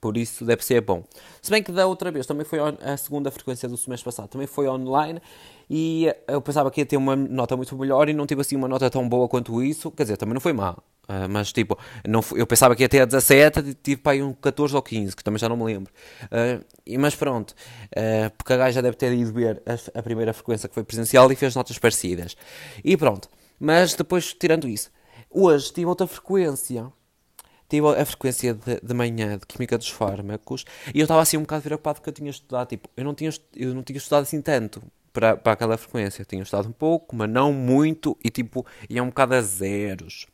Por 0.00 0.16
isso 0.16 0.44
deve 0.44 0.64
ser 0.64 0.80
bom. 0.80 1.04
Se 1.42 1.50
bem 1.50 1.62
que 1.62 1.70
da 1.70 1.86
outra 1.86 2.10
vez 2.10 2.26
também 2.26 2.44
foi 2.44 2.58
a 2.58 2.96
segunda 2.96 3.30
frequência 3.30 3.68
do 3.68 3.76
semestre 3.76 4.04
passado, 4.04 4.28
também 4.28 4.46
foi 4.46 4.66
online 4.66 5.20
e 5.68 6.12
eu 6.26 6.40
pensava 6.40 6.70
que 6.70 6.80
ia 6.80 6.86
ter 6.86 6.96
uma 6.96 7.14
nota 7.14 7.56
muito 7.56 7.76
melhor 7.76 8.08
e 8.08 8.12
não 8.12 8.26
tive 8.26 8.40
assim 8.40 8.56
uma 8.56 8.66
nota 8.66 8.88
tão 8.90 9.08
boa 9.08 9.28
quanto 9.28 9.62
isso. 9.62 9.90
Quer 9.90 10.04
dizer, 10.04 10.16
também 10.16 10.34
não 10.34 10.40
foi 10.40 10.52
má. 10.52 10.72
Uh, 11.10 11.28
mas 11.28 11.52
tipo, 11.52 11.76
não, 12.06 12.20
eu 12.36 12.46
pensava 12.46 12.74
que 12.76 12.82
ia 12.82 12.88
ter 12.88 13.00
a 13.00 13.04
17, 13.04 13.74
tive 13.74 14.00
para 14.00 14.12
aí 14.12 14.22
um 14.22 14.32
14 14.32 14.76
ou 14.76 14.80
15, 14.80 15.16
que 15.16 15.24
também 15.24 15.38
já 15.38 15.48
não 15.48 15.56
me 15.56 15.64
lembro. 15.64 15.92
Uh, 16.24 16.64
e, 16.86 16.96
mas 16.96 17.14
pronto, 17.16 17.54
porque 18.38 18.52
a 18.52 18.56
gaja 18.56 18.80
deve 18.80 18.96
ter 18.96 19.12
ido 19.12 19.32
ver 19.32 19.60
a, 19.94 20.02
primeira 20.02 20.32
frequência 20.32 20.68
que 20.68 20.74
foi 20.74 20.84
presencial 20.84 21.30
e 21.30 21.36
fez 21.36 21.54
notas 21.54 21.78
parecidas. 21.78 22.36
E 22.84 22.96
pronto, 22.96 23.28
mas 23.58 23.94
depois, 23.94 24.32
tirando 24.34 24.68
isso, 24.68 24.90
hoje 25.30 25.72
tive 25.72 25.86
outra 25.86 26.06
frequência 26.06 26.92
tive 27.70 27.86
a 27.88 28.04
frequência 28.04 28.54
de, 28.54 28.80
de 28.82 28.94
manhã 28.94 29.38
de 29.38 29.46
Química 29.46 29.78
dos 29.78 29.88
Fármacos 29.88 30.64
e 30.94 30.98
eu 31.00 31.04
estava 31.04 31.22
assim 31.22 31.36
um 31.36 31.42
bocado 31.42 31.62
preocupado 31.62 31.96
porque 31.96 32.10
eu 32.10 32.14
tinha 32.14 32.30
estudado, 32.30 32.68
tipo, 32.68 32.88
eu 32.96 33.04
não 33.04 33.14
tinha, 33.14 33.30
eu 33.56 33.74
não 33.74 33.82
tinha 33.82 33.96
estudado 33.96 34.22
assim 34.22 34.42
tanto 34.42 34.82
para, 35.12 35.36
para 35.36 35.52
aquela 35.52 35.76
frequência. 35.76 36.22
Eu 36.22 36.26
tinha 36.26 36.42
estudado 36.42 36.68
um 36.68 36.72
pouco, 36.72 37.14
mas 37.16 37.28
não 37.28 37.52
muito 37.52 38.16
e 38.24 38.30
tipo, 38.30 38.66
ia 38.88 39.02
um 39.02 39.06
bocado 39.06 39.34
a 39.34 39.40
zeros. 39.40 40.26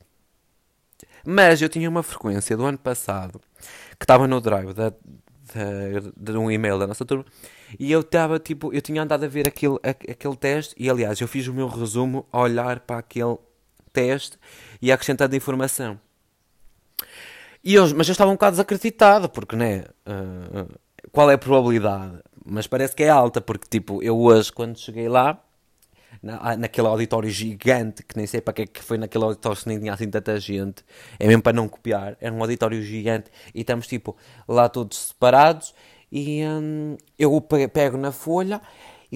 Mas 1.25 1.61
eu 1.61 1.69
tinha 1.69 1.89
uma 1.89 2.03
frequência 2.03 2.57
do 2.57 2.65
ano 2.65 2.79
passado 2.79 3.41
que 3.99 4.05
estava 4.05 4.29
no 4.29 4.41
drive 4.41 4.73
da, 4.73 4.91
de, 4.91 6.13
de 6.17 6.33
um 6.39 6.51
e-mail 6.51 6.79
da 6.79 6.87
nossa 6.87 7.05
turma. 7.05 7.25
E 7.79 7.91
eu 7.91 8.01
estava 8.01 8.39
tipo, 8.39 8.73
eu 8.73 8.81
tinha 8.81 9.03
andado 9.03 9.25
a 9.25 9.29
ver 9.29 9.49
aquele, 9.49 9.79
aquele 9.83 10.37
teste 10.37 10.75
e 10.79 10.89
aliás 10.89 11.21
eu 11.21 11.29
fiz 11.29 11.47
o 11.49 11.55
meu 11.55 11.69
resumo 11.69 12.27
a 12.33 12.41
olhar 12.41 12.81
para 12.81 12.99
aquele 12.99 13.37
teste 13.93 14.39
e 14.81 14.93
acrescentando 14.93 15.35
informação. 15.35 15.99
E 17.63 17.75
eu, 17.75 17.83
mas 17.97 18.09
eu 18.09 18.13
estava 18.13 18.31
um 18.31 18.35
bocado 18.35 18.53
desacreditado, 18.53 19.29
porque, 19.29 19.57
né? 19.57 19.85
Uh, 20.07 20.79
qual 21.11 21.31
é 21.31 21.35
a 21.35 21.39
probabilidade? 21.39 22.19
Mas 22.45 22.67
parece 22.67 22.95
que 22.95 23.03
é 23.03 23.09
alta, 23.09 23.41
porque, 23.41 23.67
tipo, 23.69 24.03
eu 24.03 24.17
hoje, 24.19 24.53
quando 24.53 24.79
cheguei 24.79 25.09
lá, 25.09 25.43
na, 26.23 26.39
ah, 26.41 26.57
naquele 26.57 26.87
auditório 26.87 27.31
gigante, 27.31 28.03
que 28.03 28.17
nem 28.17 28.27
sei 28.27 28.41
para 28.41 28.55
que 28.55 28.63
é 28.63 28.67
que 28.67 28.83
foi 28.83 28.99
naquele 28.99 29.25
auditório 29.25 29.59
se 29.59 29.69
nem 29.69 29.79
tinha 29.79 29.93
assim 29.93 30.09
tanta 30.09 30.39
gente, 30.39 30.85
é 31.19 31.27
mesmo 31.27 31.43
para 31.43 31.53
não 31.53 31.69
copiar, 31.69 32.17
era 32.21 32.35
um 32.35 32.41
auditório 32.41 32.81
gigante 32.83 33.31
e 33.55 33.61
estamos 33.61 33.87
tipo 33.87 34.17
lá 34.49 34.69
todos 34.69 35.09
separados 35.09 35.75
e 36.11 36.45
hum, 36.45 36.97
eu 37.19 37.41
pego 37.73 37.97
na 37.97 38.13
folha 38.13 38.61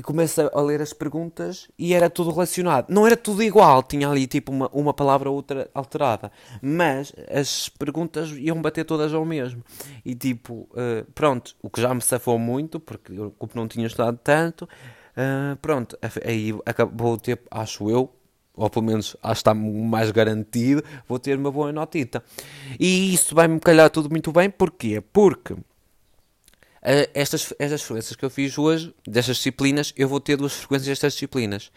e 0.01 0.03
começo 0.03 0.41
a 0.41 0.61
ler 0.63 0.81
as 0.81 0.95
perguntas 0.95 1.69
e 1.79 1.93
era 1.93 2.09
tudo 2.09 2.31
relacionado. 2.31 2.87
Não 2.89 3.07
era 3.07 3.19
tudo 3.19 3.43
igual, 3.43 3.83
tinha 3.83 4.09
ali 4.09 4.27
tipo 4.27 4.51
uma, 4.51 4.67
uma 4.73 4.95
palavra 4.95 5.29
ou 5.29 5.37
outra 5.37 5.69
alterada, 5.75 6.33
mas 6.63 7.13
as 7.31 7.69
perguntas 7.69 8.31
iam 8.31 8.63
bater 8.63 8.87
todas 8.87 9.13
ao 9.13 9.27
mesmo. 9.27 9.63
E 10.03 10.15
tipo, 10.15 10.67
uh, 10.71 11.05
pronto, 11.15 11.55
o 11.61 11.69
que 11.69 11.83
já 11.83 11.93
me 11.93 12.01
safou 12.01 12.39
muito, 12.39 12.81
porque 12.81 13.13
eu 13.13 13.31
como 13.39 13.53
não 13.55 13.69
tinha 13.69 13.87
estudado 13.87 14.19
tanto, 14.25 14.63
uh, 14.65 15.55
pronto, 15.61 15.99
aí 16.25 16.59
acabou 16.65 17.19
ter, 17.19 17.39
acho 17.51 17.91
eu, 17.91 18.11
ou 18.55 18.71
pelo 18.71 18.87
menos 18.87 19.15
acho 19.23 19.35
que 19.35 19.51
está 19.51 19.53
mais 19.53 20.11
garantido, 20.11 20.83
vou 21.07 21.19
ter 21.19 21.37
uma 21.37 21.53
boa 21.53 21.71
notita. 21.73 22.25
E 22.79 23.13
isso 23.13 23.35
vai-me 23.35 23.61
calhar 23.61 23.91
tudo 23.91 24.09
muito 24.09 24.33
bem, 24.33 24.49
porquê? 24.49 25.03
Porque 25.13 25.55
estas, 26.83 27.53
estas 27.59 27.83
frequências 27.83 28.17
que 28.17 28.25
eu 28.25 28.31
fiz 28.31 28.57
hoje, 28.59 28.95
destas 29.07 29.37
disciplinas, 29.37 29.93
eu 29.97 30.09
vou 30.09 30.21
ter 30.21 30.37
duas 30.37 30.55
frequências 30.55 30.89
destas 30.89 31.13
disciplinas. 31.13 31.71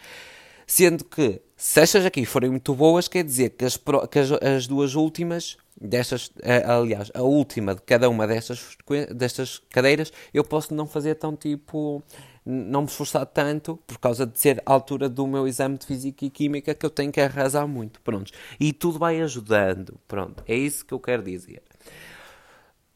Sendo 0.65 1.03
que, 1.03 1.41
se 1.57 1.81
estas 1.81 2.05
aqui 2.05 2.25
forem 2.25 2.49
muito 2.49 2.73
boas, 2.73 3.07
quer 3.07 3.23
dizer 3.23 3.51
que 3.51 3.65
as, 3.65 3.77
que 4.09 4.19
as, 4.19 4.31
as 4.31 4.67
duas 4.67 4.95
últimas, 4.95 5.57
destas, 5.79 6.31
eh, 6.41 6.63
aliás, 6.65 7.11
a 7.13 7.21
última 7.21 7.75
de 7.75 7.81
cada 7.81 8.09
uma 8.09 8.25
destas, 8.25 8.77
destas 9.13 9.61
cadeiras, 9.69 10.11
eu 10.33 10.43
posso 10.43 10.73
não 10.73 10.87
fazer 10.87 11.15
tão 11.15 11.35
tipo, 11.35 12.01
não 12.45 12.81
me 12.81 12.87
esforçar 12.87 13.25
tanto, 13.25 13.77
por 13.85 13.97
causa 13.99 14.25
de 14.25 14.39
ser 14.39 14.61
a 14.65 14.73
altura 14.73 15.09
do 15.09 15.27
meu 15.27 15.47
exame 15.47 15.77
de 15.77 15.85
Física 15.85 16.25
e 16.25 16.29
Química, 16.29 16.73
que 16.73 16.85
eu 16.85 16.89
tenho 16.89 17.11
que 17.11 17.19
arrasar 17.19 17.67
muito, 17.67 17.99
pronto. 18.01 18.31
E 18.59 18.71
tudo 18.71 18.97
vai 18.97 19.21
ajudando, 19.21 19.99
pronto. 20.07 20.43
É 20.47 20.55
isso 20.55 20.85
que 20.85 20.93
eu 20.93 20.99
quero 20.99 21.23
dizer. 21.23 21.61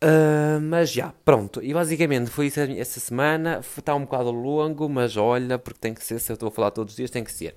Uh, 0.04 0.62
mas 0.62 0.92
já, 0.92 1.12
pronto. 1.26 1.62
E 1.64 1.74
basicamente 1.74 2.30
foi 2.30 2.48
isso 2.48 2.60
essa 2.60 3.00
semana. 3.00 3.62
Está 3.78 3.96
um 3.96 4.02
bocado 4.02 4.32
longo, 4.32 4.88
mas 4.88 5.18
olha, 5.18 5.58
porque 5.58 5.80
tem 5.80 5.94
que 5.94 6.04
ser. 6.04 6.20
Se 6.20 6.32
eu 6.32 6.36
estou 6.36 6.50
a 6.50 6.52
falar 6.52 6.72
todos 6.72 6.94
os 6.94 6.98
dias, 6.98 7.10
tem 7.10 7.24
que 7.24 7.32
ser. 7.32 7.56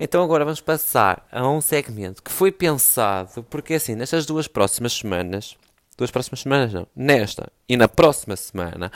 Então 0.00 0.22
agora 0.22 0.44
vamos 0.44 0.60
passar 0.60 1.26
a 1.30 1.46
um 1.48 1.60
segmento 1.60 2.22
que 2.22 2.32
foi 2.32 2.50
pensado, 2.50 3.42
porque 3.50 3.74
assim, 3.74 3.94
nestas 3.94 4.24
duas 4.24 4.48
próximas 4.48 4.94
semanas 4.94 5.56
duas 5.98 6.12
próximas 6.12 6.40
semanas, 6.40 6.72
não, 6.72 6.86
nesta 6.94 7.50
e 7.68 7.76
na 7.76 7.86
próxima 7.86 8.34
semana, 8.34 8.90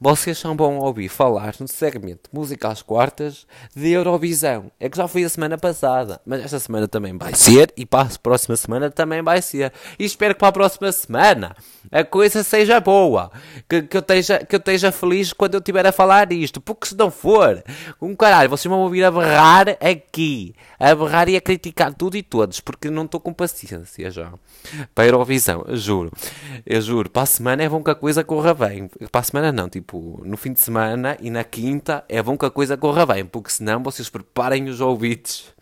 vocês 0.00 0.38
são 0.38 0.54
bom 0.54 0.76
ouvir 0.76 1.08
falar 1.08 1.54
no 1.58 1.66
segmento 1.66 2.30
Música 2.32 2.68
às 2.68 2.80
Quartas 2.80 3.46
de 3.74 3.90
Eurovisão. 3.90 4.70
É 4.78 4.88
que 4.88 4.96
já 4.96 5.08
foi 5.08 5.24
a 5.24 5.28
semana 5.28 5.58
passada, 5.58 6.20
mas 6.24 6.44
esta 6.44 6.60
semana 6.60 6.86
também 6.86 7.18
vai 7.18 7.34
ser 7.34 7.72
e 7.76 7.84
para 7.84 8.02
a 8.02 8.18
próxima 8.22 8.54
semana 8.54 8.90
também 8.90 9.22
vai 9.22 9.42
ser. 9.42 9.72
E 9.98 10.04
espero 10.04 10.34
que 10.34 10.38
para 10.38 10.48
a 10.48 10.52
próxima 10.52 10.92
semana 10.92 11.56
a 11.90 12.04
coisa 12.04 12.44
seja 12.44 12.78
boa, 12.78 13.32
que, 13.68 13.82
que, 13.82 13.96
eu, 13.96 14.00
esteja, 14.00 14.38
que 14.38 14.54
eu 14.54 14.60
esteja 14.60 14.92
feliz 14.92 15.32
quando 15.32 15.54
eu 15.54 15.58
estiver 15.58 15.84
a 15.84 15.90
falar 15.90 16.30
isto, 16.30 16.60
porque 16.60 16.86
se 16.86 16.96
não 16.96 17.10
for, 17.10 17.60
um 18.00 18.14
caralho, 18.14 18.50
vocês 18.50 18.70
vão 18.70 18.82
ouvir 18.82 19.02
a 19.02 19.10
berrar 19.10 19.70
aqui, 19.80 20.54
a 20.78 20.94
berrar 20.94 21.28
e 21.28 21.36
a 21.36 21.40
criticar 21.40 21.92
tudo 21.92 22.16
e 22.16 22.22
todos, 22.22 22.60
porque 22.60 22.88
não 22.88 23.04
estou 23.04 23.18
com 23.18 23.32
paciência 23.32 24.10
já 24.12 24.32
para 24.94 25.04
a 25.04 25.06
Eurovisão, 25.08 25.64
juro. 25.70 26.12
Eu 26.64 26.80
juro, 26.80 27.10
para 27.10 27.22
a 27.22 27.26
semana 27.26 27.62
é 27.62 27.68
bom 27.68 27.82
que 27.82 27.90
a 27.90 27.94
coisa 27.94 28.24
corra 28.24 28.54
bem. 28.54 28.88
Para 29.10 29.20
a 29.20 29.24
semana 29.24 29.52
não, 29.52 29.68
tipo, 29.68 30.22
no 30.24 30.36
fim 30.36 30.52
de 30.52 30.60
semana 30.60 31.16
e 31.20 31.30
na 31.30 31.44
quinta 31.44 32.04
é 32.08 32.22
bom 32.22 32.36
que 32.36 32.44
a 32.44 32.50
coisa 32.50 32.76
corra 32.76 33.06
bem, 33.06 33.24
porque 33.24 33.50
senão 33.50 33.82
vocês 33.82 34.08
preparem 34.08 34.68
os 34.68 34.80
ouvidos 34.80 35.52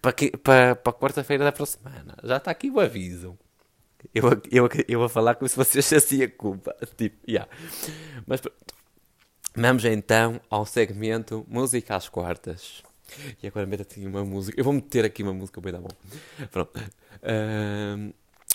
para, 0.00 0.12
que, 0.12 0.30
para, 0.36 0.76
para 0.76 0.92
quarta-feira 0.92 1.44
da 1.44 1.52
próxima 1.52 1.90
semana. 1.90 2.16
Já 2.22 2.36
está 2.36 2.50
aqui 2.50 2.70
o 2.70 2.80
aviso. 2.80 3.38
Eu, 4.14 4.24
eu, 4.50 4.68
eu 4.88 4.98
vou 4.98 5.08
falar 5.08 5.34
como 5.34 5.48
se 5.48 5.56
vocês 5.56 5.92
assim 5.92 6.22
a 6.22 6.28
culpa. 6.28 6.74
Tipo, 6.96 7.16
yeah. 7.28 7.50
Mas 8.26 8.42
vamos 9.56 9.84
então 9.84 10.40
ao 10.50 10.66
segmento 10.66 11.44
Música 11.48 11.96
às 11.96 12.08
Quartas. 12.08 12.82
E 13.42 13.46
agora 13.46 13.66
meto 13.66 13.82
aqui 13.82 14.06
uma 14.06 14.24
música. 14.24 14.58
Eu 14.58 14.64
vou 14.64 14.72
meter 14.72 15.04
aqui 15.04 15.22
uma 15.22 15.32
música 15.32 15.60
bem 15.60 15.72
da 15.72 15.80
bom. 15.80 15.88
Pronto. 16.50 16.78
Uh, 16.78 18.12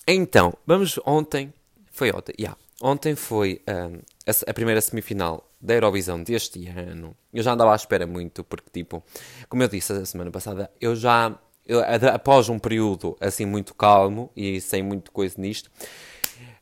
então, 0.08 0.54
vamos 0.66 1.00
ontem 1.06 1.54
foi 2.00 2.12
ontem, 2.14 2.34
yeah. 2.40 2.58
Ontem 2.82 3.14
foi 3.14 3.62
um, 3.68 4.00
a, 4.26 4.52
a, 4.52 4.54
primeira 4.54 4.80
semifinal 4.80 5.52
da 5.60 5.74
Eurovisão 5.74 6.24
deste 6.24 6.66
ano. 6.70 7.14
Eu 7.34 7.44
já 7.44 7.52
andava 7.52 7.74
à 7.74 7.76
espera 7.76 8.08
muito, 8.08 8.42
porque, 8.42 8.70
tipo, 8.72 9.04
como 9.50 9.62
eu 9.62 9.68
disse 9.68 9.92
a 9.92 10.06
semana 10.06 10.32
passada, 10.32 10.72
eu 10.80 10.96
já, 10.96 11.38
eu, 11.68 11.82
após 12.14 12.48
um 12.48 12.58
período 12.58 13.18
assim 13.20 13.46
muito 13.46 13.76
calmo 13.76 14.32
e 14.34 14.62
sem 14.62 14.82
muito 14.82 15.12
coisa 15.12 15.36
nisto, 15.38 15.70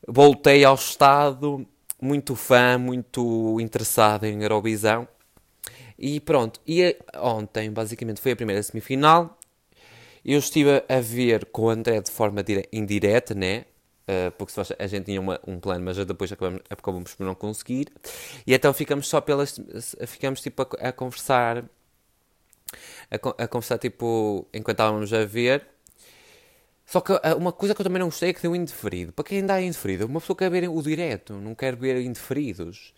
voltei 0.08 0.66
ao 0.66 0.74
estado 0.74 1.68
muito 2.02 2.36
fã, 2.36 2.80
muito 2.80 3.60
interessado 3.62 4.26
em 4.26 4.42
Eurovisão. 4.42 5.08
E 6.00 6.20
pronto, 6.20 6.60
e 6.68 6.98
ontem 7.16 7.70
basicamente 7.70 8.22
foi 8.22 8.32
a 8.32 8.36
primeira 8.36 8.64
semifinal. 8.64 9.38
Eu 10.26 10.40
estive 10.40 10.84
a 10.90 11.00
ver 11.00 11.46
com 11.46 11.66
o 11.66 11.70
André 11.70 12.02
de 12.02 12.10
forma 12.10 12.44
indireta, 12.74 13.36
né? 13.36 13.66
Uh, 14.08 14.32
porque 14.38 14.54
a 14.80 14.88
gente 14.88 15.06
tinha 15.06 15.20
uma, 15.20 15.38
um 15.46 15.60
plano, 15.60 15.84
mas 15.84 15.98
depois 15.98 16.32
acabamos, 16.32 16.62
acabamos 16.70 17.14
por 17.14 17.26
não 17.26 17.36
conseguir. 17.36 17.88
E 18.46 18.54
então 18.54 18.74
ficamos 18.74 19.08
só 19.08 19.20
pelas. 19.20 19.60
Ficamos 20.08 20.40
tipo 20.40 20.62
a, 20.62 20.88
a 20.90 20.92
conversar. 20.94 21.66
A, 23.12 23.44
a, 23.44 23.48
conversar 23.48 23.78
tipo 23.78 24.48
enquanto 24.54 24.76
estávamos 24.76 25.14
a 25.14 25.26
ver. 25.26 25.68
Só 26.86 27.02
que 27.02 27.12
uh, 27.12 27.20
uma 27.38 27.52
coisa 27.52 27.76
que 27.76 27.82
eu 27.82 27.84
também 27.84 28.00
não 28.00 28.08
gostei 28.08 28.30
é 28.30 28.34
que 28.34 28.42
deu 28.42 28.56
indeferido. 28.56 29.12
Para 29.12 29.26
quem 29.26 29.46
dá 29.46 29.62
indeferido, 29.62 30.06
uma 30.06 30.22
pessoa 30.22 30.38
quer 30.38 30.50
ver 30.50 30.70
o 30.70 30.82
direto, 30.82 31.34
não 31.34 31.54
quer 31.54 31.76
ver 31.76 32.00
indeferidos 32.02 32.94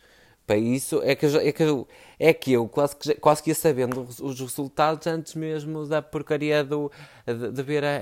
para 0.50 0.58
isso 0.58 1.00
é 1.04 1.14
que 1.14 1.28
eu, 1.28 1.38
é 1.38 1.52
que 1.52 1.62
eu, 1.62 1.88
é 2.18 2.34
que 2.34 2.52
eu 2.54 2.68
quase, 2.68 2.96
que, 2.96 3.14
quase 3.14 3.44
que 3.44 3.52
ia 3.52 3.56
sabendo 3.56 4.02
os 4.02 4.40
resultados 4.40 5.06
antes 5.06 5.36
mesmo 5.36 5.86
da 5.86 6.02
porcaria 6.02 6.64
do. 6.64 6.92
de, 7.24 7.52
de 7.52 7.62
ver 7.62 7.84
a, 7.86 7.98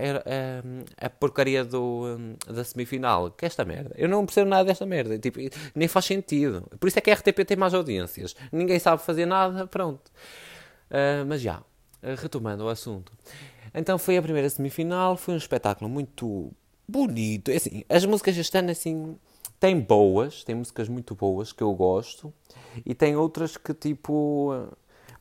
a, 1.02 1.08
a, 1.08 1.10
porcaria 1.10 1.66
do, 1.66 2.18
da 2.48 2.64
semifinal. 2.64 3.32
Que 3.32 3.44
é 3.44 3.48
esta 3.48 3.66
merda. 3.66 3.94
Eu 3.98 4.08
não 4.08 4.26
percebo 4.26 4.50
nada 4.50 4.64
desta 4.64 4.86
merda. 4.86 5.20
Tipo, 5.20 5.40
nem 5.76 5.90
faz 5.90 6.06
sentido. 6.06 6.66
Por 6.80 6.88
isso 6.88 6.98
é 6.98 7.02
que 7.02 7.12
a 7.12 7.16
RTP 7.16 7.44
tem 7.46 7.58
mais 7.58 7.74
audiências. 7.74 8.34
Ninguém 8.50 8.80
sabe 8.80 9.02
fazer 9.02 9.26
nada, 9.26 9.68
pronto. 9.68 10.10
Uh, 10.90 11.26
mas 11.28 11.42
já, 11.42 11.62
retomando 12.02 12.64
o 12.64 12.70
assunto. 12.70 13.12
Então 13.74 13.98
foi 13.98 14.16
a 14.16 14.22
primeira 14.22 14.50
semifinal, 14.50 15.18
foi 15.18 15.34
um 15.34 15.38
espetáculo 15.38 15.90
muito 15.90 16.50
bonito. 16.88 17.52
É 17.52 17.58
assim, 17.58 17.84
as 17.90 18.06
músicas 18.06 18.38
este 18.38 18.58
ano, 18.58 18.72
assim, 18.72 19.18
tem 19.60 19.80
boas, 19.80 20.44
tem 20.44 20.56
músicas 20.56 20.88
muito 20.88 21.16
boas 21.16 21.52
que 21.52 21.64
eu 21.64 21.74
gosto 21.74 22.34
e 22.86 22.94
tem 22.94 23.16
outras 23.16 23.58
que 23.58 23.74
tipo. 23.74 24.70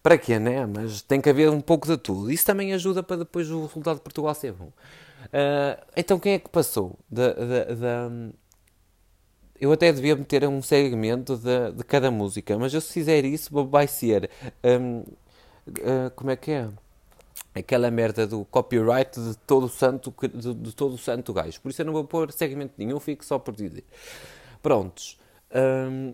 Para 0.03 0.17
quê, 0.17 0.39
né? 0.39 0.65
Mas 0.67 1.03
tem 1.03 1.21
que 1.21 1.29
haver 1.29 1.51
um 1.51 1.61
pouco 1.61 1.87
de 1.87 1.97
tudo. 1.97 2.31
Isso 2.31 2.45
também 2.45 2.73
ajuda 2.73 3.03
para 3.03 3.17
depois 3.17 3.51
o 3.51 3.67
resultado 3.67 3.97
de 3.97 4.03
Portugal 4.03 4.35
ser 4.35 4.53
bom. 4.53 4.67
Uh, 5.27 5.85
então 5.97 6.19
quem 6.21 6.35
é 6.35 6.39
que 6.39 6.49
passou? 6.49 6.97
De, 7.11 7.23
eu 9.61 9.73
até 9.73 9.93
devia 9.93 10.15
meter 10.15 10.47
um 10.47 10.63
segmento 10.63 11.37
de, 11.37 11.73
de 11.73 11.85
cada 11.85 12.11
música, 12.11 12.59
mas 12.59 12.73
eu, 12.75 12.81
se 12.81 12.93
fizer 12.93 13.25
isso 13.25 13.65
vai 13.67 13.87
ser. 13.87 14.31
Um, 14.63 14.99
uh, 14.99 15.05
ah, 16.07 16.11
como 16.15 16.31
é 16.31 16.37
que 16.37 16.51
é? 16.51 16.69
Aquela 17.61 17.91
merda 17.91 18.27
do 18.27 18.45
copyright 18.45 19.19
de 19.19 19.37
todo 19.39 19.65
o 19.65 19.69
santo, 19.69 20.15
de, 20.35 20.55
de 20.55 20.75
todo 20.75 20.99
santo 20.99 21.33
gajo. 21.33 21.61
Por 21.61 21.71
isso 21.71 21.81
eu 21.81 21.87
não 21.87 21.93
vou 21.93 22.05
pôr 22.05 22.31
segmento 22.33 22.75
nenhum, 22.77 23.01
fico 23.01 23.25
só 23.25 23.39
por 23.39 23.55
dizer. 23.55 23.85
Prontos. 24.63 25.19
Hum, 25.55 26.13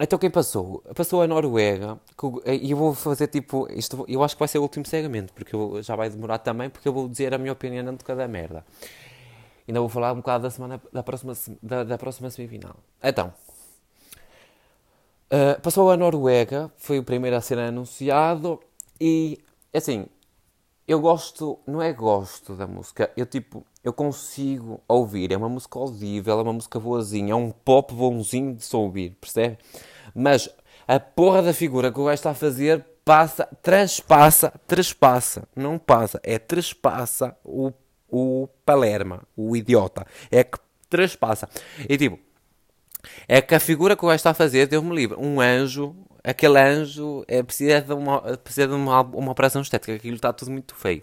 então 0.00 0.18
quem 0.18 0.30
passou? 0.30 0.82
Passou 0.94 1.22
a 1.22 1.26
Noruega, 1.26 2.00
e 2.46 2.70
eu 2.70 2.76
vou 2.76 2.94
fazer 2.94 3.26
tipo, 3.26 3.70
isto, 3.72 4.04
eu 4.08 4.22
acho 4.22 4.34
que 4.34 4.38
vai 4.38 4.48
ser 4.48 4.58
o 4.58 4.62
último 4.62 4.86
segmento, 4.86 5.32
porque 5.32 5.54
eu, 5.54 5.82
já 5.82 5.94
vai 5.94 6.08
demorar 6.08 6.38
também, 6.38 6.70
porque 6.70 6.88
eu 6.88 6.92
vou 6.92 7.08
dizer 7.08 7.34
a 7.34 7.38
minha 7.38 7.52
opinião 7.52 7.94
de 7.94 8.04
cada 8.04 8.26
merda. 8.26 8.64
Ainda 9.68 9.80
vou 9.80 9.88
falar 9.88 10.12
um 10.12 10.16
bocado 10.16 10.44
da 10.44 10.50
semana, 10.50 10.80
da 10.92 11.02
próxima, 11.02 11.34
da, 11.62 11.84
da 11.84 11.98
próxima 11.98 12.30
semifinal. 12.30 12.76
Então, 13.02 13.32
uh, 15.30 15.60
passou 15.62 15.90
a 15.90 15.96
Noruega, 15.96 16.72
foi 16.78 16.98
o 16.98 17.04
primeiro 17.04 17.36
a 17.36 17.40
ser 17.40 17.58
anunciado, 17.58 18.58
e 18.98 19.38
assim, 19.72 20.06
eu 20.90 20.98
gosto, 21.00 21.56
não 21.64 21.80
é 21.80 21.92
gosto 21.92 22.54
da 22.54 22.66
música, 22.66 23.12
eu 23.16 23.24
tipo, 23.24 23.64
eu 23.84 23.92
consigo 23.92 24.80
ouvir. 24.88 25.30
É 25.30 25.36
uma 25.36 25.48
música 25.48 25.78
audível, 25.78 26.40
é 26.40 26.42
uma 26.42 26.52
música 26.52 26.80
boazinha, 26.80 27.30
é 27.30 27.36
um 27.36 27.52
pop 27.52 27.94
bonzinho 27.94 28.56
de 28.56 28.64
se 28.64 28.74
ouvir, 28.74 29.16
percebe? 29.20 29.56
Mas 30.12 30.50
a 30.88 30.98
porra 30.98 31.42
da 31.42 31.52
figura 31.52 31.92
que 31.92 32.00
o 32.00 32.06
gajo 32.06 32.14
está 32.14 32.30
a 32.30 32.34
fazer 32.34 32.84
passa, 33.04 33.48
transpassa, 33.62 34.52
transpassa, 34.66 35.48
não 35.54 35.78
passa, 35.78 36.20
é 36.24 36.40
transpassa 36.40 37.36
o, 37.44 37.72
o 38.08 38.48
Palerma, 38.66 39.22
o 39.36 39.56
idiota. 39.56 40.04
É 40.28 40.42
que 40.42 40.58
transpassa. 40.88 41.48
E 41.88 41.96
tipo, 41.96 42.18
é 43.28 43.40
que 43.40 43.54
a 43.54 43.60
figura 43.60 43.94
que 43.94 44.04
o 44.04 44.08
gajo 44.08 44.16
está 44.16 44.30
a 44.30 44.34
fazer 44.34 44.66
deu-me 44.66 44.92
livre. 44.92 45.16
Um 45.20 45.40
anjo, 45.40 45.94
aquele 46.24 46.58
anjo 46.58 47.24
é, 47.28 47.42
precisa 47.42 47.80
de, 47.80 47.92
uma, 47.92 48.20
precisa 48.38 48.68
de 48.68 48.74
uma, 48.74 49.00
uma 49.02 49.32
operação 49.32 49.62
estética, 49.62 49.94
aquilo 49.94 50.16
está 50.16 50.32
tudo 50.32 50.50
muito 50.50 50.74
feio. 50.74 51.02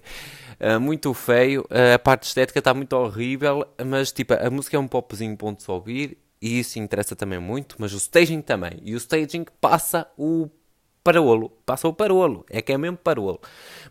Uh, 0.60 0.80
muito 0.80 1.14
feio, 1.14 1.62
uh, 1.64 1.96
a 1.96 2.00
parte 2.00 2.24
estética 2.24 2.60
está 2.60 2.74
muito 2.74 2.94
horrível, 2.94 3.66
mas 3.86 4.12
tipo, 4.12 4.34
a 4.34 4.50
música 4.50 4.76
é 4.76 4.80
um 4.80 4.88
popzinho 4.88 5.38
ponto 5.38 5.64
de 5.64 5.72
ouvir 5.72 6.18
e 6.42 6.60
isso 6.60 6.80
interessa 6.80 7.16
também 7.16 7.40
muito, 7.40 7.76
mas 7.80 7.94
o 7.94 7.98
staging 7.98 8.42
também. 8.42 8.80
E 8.84 8.94
o 8.94 8.98
staging 8.98 9.46
passa 9.60 10.08
o 10.18 10.50
parolo, 11.04 11.50
passa 11.66 11.88
o 11.88 11.94
parolo, 11.94 12.46
é 12.50 12.62
que 12.62 12.74
é 12.74 12.78
mesmo 12.78 12.98
parolo. 12.98 13.40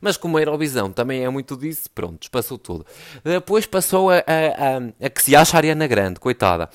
Mas 0.02 0.18
como 0.18 0.36
a 0.36 0.40
Eurovisão 0.40 0.92
também 0.92 1.24
é 1.24 1.30
muito 1.30 1.56
disso, 1.56 1.90
pronto, 1.94 2.30
passou 2.30 2.58
tudo. 2.58 2.84
Depois 3.24 3.64
passou 3.64 4.10
a, 4.10 4.16
a, 4.16 4.20
a, 4.20 5.06
a 5.06 5.10
que 5.10 5.22
se 5.22 5.34
acha 5.34 5.56
a 5.56 5.58
Ariana 5.58 5.86
Grande, 5.86 6.20
coitada. 6.20 6.68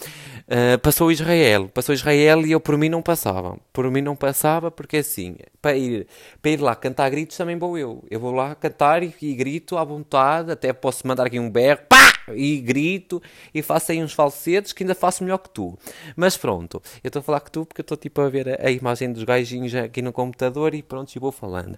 Uh, 0.52 0.78
passou 0.80 1.10
Israel, 1.10 1.70
passou 1.70 1.96
Israel 1.96 2.46
e 2.46 2.52
eu 2.52 2.60
por 2.60 2.78
mim 2.78 2.90
não 2.90 3.02
passava. 3.02 3.58
Por 3.72 3.90
mim 3.90 4.02
não 4.02 4.18
passava 4.18 4.70
porque 4.70 4.98
assim, 4.98 5.38
para 5.62 5.78
ir, 5.78 6.08
para 6.42 6.52
ir 6.52 6.60
lá 6.60 6.76
cantar 6.76 7.10
gritos 7.10 7.38
também 7.38 7.58
vou 7.58 7.78
eu. 7.78 8.04
Eu 8.12 8.20
vou 8.20 8.34
lá 8.34 8.54
cantar 8.54 9.02
e, 9.02 9.16
e 9.22 9.34
grito 9.34 9.78
à 9.78 9.84
vontade, 9.86 10.52
até 10.52 10.74
posso 10.74 11.08
mandar 11.08 11.28
aqui 11.28 11.40
um 11.40 11.50
berro, 11.50 11.80
pá! 11.88 12.21
E 12.36 12.60
grito 12.60 13.22
e 13.54 13.62
faço 13.62 13.92
aí 13.92 14.02
uns 14.02 14.14
falsetes 14.14 14.74
que 14.74 14.84
ainda 14.84 14.96
faço 14.96 15.24
melhor 15.24 15.38
que 15.38 15.50
tu. 15.50 15.78
Mas 16.16 16.38
pronto, 16.38 16.82
eu 17.04 17.08
estou 17.08 17.20
a 17.20 17.24
falar 17.24 17.40
que 17.42 17.52
tu 17.52 17.66
porque 17.66 17.82
eu 17.82 17.84
estou 17.84 17.98
tipo 17.98 18.22
a 18.22 18.30
ver 18.30 18.50
a, 18.50 18.68
a, 18.68 18.72
imagem 18.72 19.12
dos 19.12 19.24
gajinhos 19.24 19.74
aqui 19.76 20.02
no 20.02 20.12
computador 20.12 20.74
e 20.74 20.82
pronto, 20.82 21.14
e 21.16 21.20
vou 21.20 21.32
falando. 21.32 21.78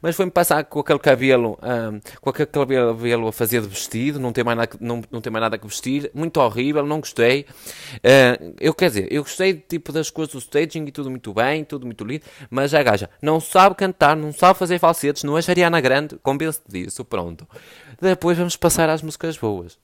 Mas 0.00 0.16
foi-me 0.16 0.30
passar 0.30 0.64
com 0.64 0.80
aquele 0.80 0.98
cabelo, 0.98 1.58
um, 1.62 2.00
com 2.20 2.30
aquele 2.30 2.46
cabelo 2.46 3.28
a 3.28 3.32
fazer 3.32 3.60
de 3.62 3.68
vestido, 3.68 4.18
não 4.18 4.32
tem 4.32 4.44
mais 4.44 4.56
nada, 4.56 4.70
não, 4.80 5.02
não 5.10 5.20
tem 5.20 5.32
mais 5.32 5.42
nada 5.42 5.58
que 5.58 5.66
vestir, 5.66 6.10
muito 6.14 6.38
horrível, 6.40 6.84
não 6.86 7.00
gostei. 7.00 7.46
Uh, 7.96 8.54
eu 8.60 8.74
quer 8.74 8.88
dizer, 8.88 9.12
eu 9.12 9.22
gostei 9.22 9.54
tipo 9.54 9.92
das 9.92 10.10
coisas 10.10 10.32
do 10.32 10.38
staging 10.38 10.84
e 10.86 10.92
tudo 10.92 11.10
muito 11.10 11.32
bem, 11.32 11.64
tudo 11.64 11.86
muito 11.86 12.04
lindo, 12.04 12.24
mas 12.50 12.74
a 12.74 12.82
gaja 12.82 13.10
não 13.20 13.40
sabe 13.40 13.74
cantar, 13.74 14.16
não 14.16 14.32
sabe 14.32 14.58
fazer 14.58 14.78
falsetes, 14.78 15.24
não 15.24 15.38
é 15.38 15.42
Ariana 15.48 15.80
Grande, 15.80 16.18
convence 16.22 16.60
disso, 16.68 17.04
pronto. 17.04 17.46
Depois 18.00 18.36
vamos 18.36 18.56
passar 18.56 18.88
às 18.88 19.02
músicas 19.02 19.36
boas. 19.38 19.78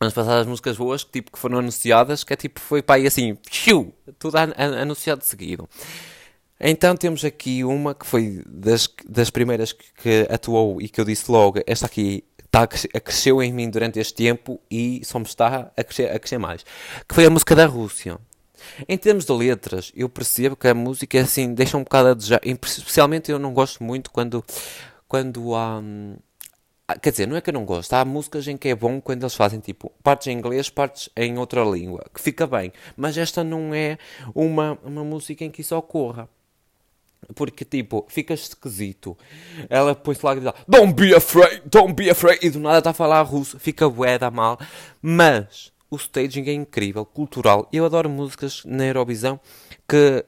Vamos 0.00 0.14
passar 0.14 0.38
às 0.38 0.46
músicas 0.46 0.78
boas 0.78 1.04
que, 1.04 1.12
tipo, 1.12 1.30
que 1.30 1.38
foram 1.38 1.58
anunciadas, 1.58 2.24
que 2.24 2.32
é 2.32 2.36
tipo, 2.36 2.58
foi 2.58 2.80
para 2.80 2.94
aí 2.94 3.06
assim, 3.06 3.34
piu, 3.34 3.92
tudo 4.18 4.36
an 4.38 4.54
anunciado 4.56 5.20
de 5.20 5.26
seguido. 5.26 5.68
Então 6.58 6.96
temos 6.96 7.22
aqui 7.22 7.62
uma 7.64 7.94
que 7.94 8.06
foi 8.06 8.42
das, 8.46 8.88
das 9.06 9.28
primeiras 9.28 9.72
que, 9.72 9.84
que 10.02 10.26
atuou 10.30 10.80
e 10.80 10.88
que 10.88 11.00
eu 11.00 11.04
disse 11.04 11.30
logo, 11.30 11.60
esta 11.66 11.84
aqui 11.84 12.24
a 12.52 13.00
cresceu 13.00 13.42
em 13.42 13.52
mim 13.52 13.70
durante 13.70 13.98
este 13.98 14.14
tempo 14.14 14.60
e 14.70 15.02
só 15.04 15.18
me 15.18 15.24
está 15.24 15.70
a 15.76 15.84
crescer, 15.84 16.10
a 16.10 16.18
crescer 16.18 16.38
mais. 16.38 16.64
Que 17.06 17.14
foi 17.14 17.26
a 17.26 17.30
música 17.30 17.54
da 17.54 17.66
Rússia. 17.66 18.18
Em 18.88 18.98
termos 18.98 19.24
de 19.24 19.32
letras, 19.32 19.92
eu 19.94 20.08
percebo 20.08 20.56
que 20.56 20.66
a 20.66 20.74
música 20.74 21.18
é 21.18 21.20
assim, 21.20 21.54
deixa 21.54 21.76
um 21.76 21.84
bocado 21.84 22.08
a 22.08 22.14
desejar. 22.14 22.40
Especialmente 22.44 23.30
eu 23.30 23.38
não 23.38 23.54
gosto 23.54 23.82
muito 23.84 24.10
quando, 24.10 24.44
quando 25.06 25.54
há. 25.54 25.78
Hum, 25.78 26.16
quer 26.98 27.10
dizer, 27.10 27.26
não 27.26 27.36
é 27.36 27.40
que 27.40 27.50
eu 27.50 27.54
não 27.54 27.64
gosto. 27.64 27.92
Há 27.92 28.04
músicas 28.04 28.46
em 28.48 28.56
que 28.56 28.68
é 28.68 28.74
bom 28.74 29.00
quando 29.00 29.22
eles 29.22 29.34
fazem 29.34 29.60
tipo 29.60 29.92
partes 30.02 30.26
em 30.28 30.32
inglês, 30.32 30.70
partes 30.70 31.08
em 31.16 31.38
outra 31.38 31.62
língua, 31.64 32.04
que 32.14 32.20
fica 32.20 32.46
bem. 32.46 32.72
Mas 32.96 33.16
esta 33.16 33.44
não 33.44 33.74
é 33.74 33.98
uma, 34.34 34.78
uma 34.82 35.04
música 35.04 35.44
em 35.44 35.50
que 35.50 35.60
isso 35.60 35.76
ocorra. 35.76 36.28
Porque, 37.34 37.64
tipo, 37.64 38.06
fica 38.08 38.34
esquisito. 38.34 39.16
Ela 39.68 39.94
põe-se 39.94 40.24
lá 40.24 40.32
a 40.32 40.34
gritar 40.34 40.54
Don't 40.66 40.94
be 40.94 41.14
afraid, 41.14 41.62
don't 41.66 41.92
be 41.92 42.10
afraid. 42.10 42.38
E 42.42 42.50
do 42.50 42.58
nada 42.58 42.78
está 42.78 42.90
a 42.90 42.94
falar 42.94 43.22
russo. 43.22 43.58
Fica 43.58 43.88
bué 43.88 44.18
da 44.18 44.30
mal. 44.30 44.58
Mas 45.02 45.72
o 45.90 45.96
staging 45.96 46.48
é 46.48 46.52
incrível, 46.52 47.04
cultural. 47.04 47.68
Eu 47.72 47.84
adoro 47.84 48.08
músicas 48.08 48.62
na 48.64 48.86
Eurovisão 48.86 49.38
que 49.88 50.24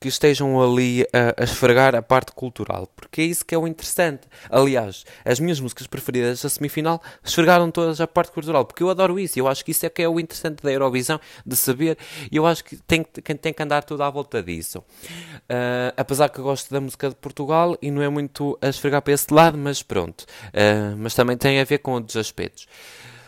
que 0.00 0.08
estejam 0.08 0.60
ali 0.60 1.06
a, 1.12 1.42
a, 1.42 1.44
esfregar 1.44 1.94
a 1.94 2.00
parte 2.00 2.32
cultural, 2.32 2.86
porque 2.96 3.20
é 3.20 3.24
isso 3.24 3.44
que 3.44 3.54
é 3.54 3.58
o 3.58 3.68
interessante. 3.68 4.22
Aliás, 4.48 5.04
as 5.24 5.38
minhas 5.38 5.60
músicas 5.60 5.86
preferidas 5.86 6.42
da 6.42 6.48
semifinal 6.48 7.02
esfregaram 7.22 7.70
todas 7.70 8.00
a 8.00 8.06
parte 8.06 8.32
cultural, 8.32 8.64
porque 8.64 8.82
eu 8.82 8.88
adoro 8.88 9.18
isso, 9.18 9.38
eu 9.38 9.46
acho 9.46 9.62
que 9.62 9.72
isso 9.72 9.84
é 9.84 9.90
que 9.90 10.00
é 10.00 10.08
o 10.08 10.18
interessante 10.18 10.62
da 10.62 10.72
Eurovisão, 10.72 11.20
de 11.44 11.54
saber, 11.54 11.98
e 12.32 12.36
eu 12.36 12.46
acho 12.46 12.64
que 12.64 12.76
tem, 12.76 13.02
tem, 13.04 13.36
tem 13.36 13.52
que 13.52 13.62
andar 13.62 13.84
tudo 13.84 14.02
à 14.02 14.08
volta 14.08 14.42
disso. 14.42 14.78
Uh, 14.78 15.92
apesar 15.96 16.30
que 16.30 16.38
eu 16.38 16.44
gosto 16.44 16.72
da 16.72 16.80
música 16.80 17.10
de 17.10 17.16
Portugal 17.16 17.76
e 17.82 17.90
não 17.90 18.00
é 18.00 18.08
muito 18.08 18.58
a 18.62 18.68
esfregar 18.68 19.02
para 19.02 19.12
esse 19.12 19.32
lado, 19.32 19.58
mas 19.58 19.82
pronto. 19.82 20.22
Uh, 20.46 20.96
mas 20.96 21.14
também 21.14 21.36
tem 21.36 21.60
a 21.60 21.64
ver 21.64 21.78
com 21.78 21.92
outros 21.92 22.16
aspectos. 22.16 22.64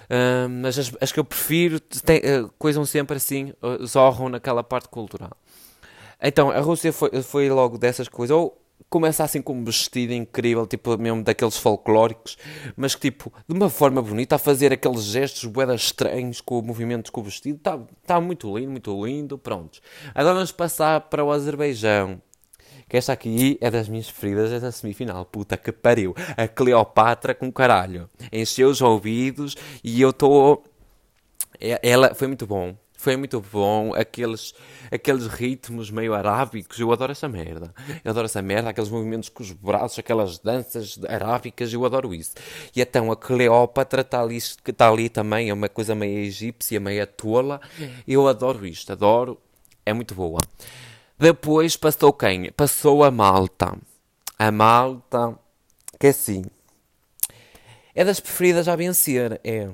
Uh, 0.07 0.49
mas 0.49 0.79
as, 0.79 0.93
as, 1.01 1.13
que 1.13 1.21
eu 1.21 1.25
prefiro 1.25 1.79
tem, 1.81 2.21
coisam 2.59 2.85
sempre 2.87 3.17
assim, 3.17 3.53
zorram 3.85 4.31
naquela 4.31 4.63
parte 4.65 4.89
cultural. 4.89 5.37
Então, 6.23 6.51
a 6.51 6.61
Rússia 6.61 6.93
foi, 6.93 7.23
foi 7.23 7.51
logo 7.51 7.77
dessas 7.77 8.09
coisas. 8.09 8.37
Ou 8.37 8.63
começa 8.89 9.25
assim 9.25 9.41
com 9.41 9.55
um 9.55 9.65
vestido 9.65 10.13
incrível, 10.13 10.67
tipo 10.67 10.97
mesmo 10.99 11.23
daqueles 11.23 11.57
folclóricos, 11.57 12.37
mas 12.77 12.95
que 12.95 13.11
tipo, 13.11 13.33
de 13.49 13.55
uma 13.55 13.71
forma 13.71 14.03
bonita, 14.03 14.37
a 14.37 14.39
fazer 14.39 14.73
aqueles 14.73 15.05
gestos 15.05 15.45
boedas 15.47 15.81
estranhos 15.83 16.41
com 16.41 16.61
movimentos 16.61 17.11
com 17.11 17.21
o 17.21 17.25
vestido. 17.25 17.57
Está 17.57 17.81
tá 18.07 18.21
muito 18.21 18.57
lindo, 18.57 18.71
muito 18.71 19.07
lindo. 19.07 19.39
Prontos. 19.39 19.81
Agora 20.15 20.35
vamos 20.35 20.53
passar 20.53 21.01
para 21.03 21.25
o 21.25 21.31
Azerbaijão. 21.31 22.21
Que 22.89 22.99
esta 22.99 23.15
aqui 23.15 23.57
é 23.61 23.71
das 23.71 23.89
minhas 23.89 24.11
preferidas, 24.11 24.53
esta 24.53 24.71
semifinal. 24.71 25.25
Puta 25.25 25.57
que 25.57 25.73
pariu. 25.73 26.15
A 26.37 26.47
Cleopatra 26.47 27.35
com 27.35 27.51
caralho. 27.51 28.11
Encheu 28.31 28.69
os 28.69 28.83
ouvidos 28.83 29.57
e 29.83 30.03
eu 30.03 30.11
estou. 30.11 30.63
É, 31.59 31.81
ela 31.83 32.15
foi 32.15 32.29
muito 32.29 32.47
bom. 32.47 32.77
Foi 33.03 33.17
muito 33.17 33.41
bom. 33.41 33.93
Aqueles, 33.97 34.55
aqueles 34.89 35.27
ritmos 35.27 35.91
meio 35.91 36.15
arábicos. 36.15 36.79
Eu 36.79 36.93
adoro 36.93 37.11
essa 37.11 37.29
merda. 37.29 37.75
Eu 38.05 38.13
adoro 38.13 38.27
essa 38.27 38.41
merda. 38.41 38.71
Aqueles 38.71 38.91
movimentos 38.91 39.29
com 39.29 39.43
os 39.43 39.51
braços, 39.51 39.99
aquelas 39.99 40.39
danças 40.39 41.01
arábicas. 41.09 41.73
Eu 41.73 41.85
adoro 41.85 42.15
isso. 42.15 42.35
E 42.77 42.81
então 42.81 43.11
a 43.11 43.17
Cleópatra 43.17 44.03
está 44.03 44.23
ali, 44.23 44.37
está 44.37 44.89
ali 44.89 45.09
também. 45.09 45.51
É 45.51 45.53
uma 45.53 45.69
coisa 45.69 45.97
meio 45.97 46.17
egípcia, 46.21 46.79
meio 46.79 47.05
tola. 47.05 47.61
Eu 48.07 48.29
adoro 48.29 48.65
isto. 48.65 48.93
Adoro. 48.93 49.37
É 49.85 49.93
muito 49.93 50.15
boa. 50.15 50.39
Depois 51.19 51.77
passou 51.77 52.13
quem? 52.13 52.53
Passou 52.53 53.03
a 53.03 53.11
Malta. 53.11 53.77
A 54.39 54.53
Malta. 54.53 55.37
Que 55.99 56.07
é 56.07 56.11
assim. 56.11 56.45
É 57.97 58.05
das 58.05 58.21
preferidas 58.21 58.69
a 58.69 58.77
vencer. 58.77 59.41
É. 59.43 59.71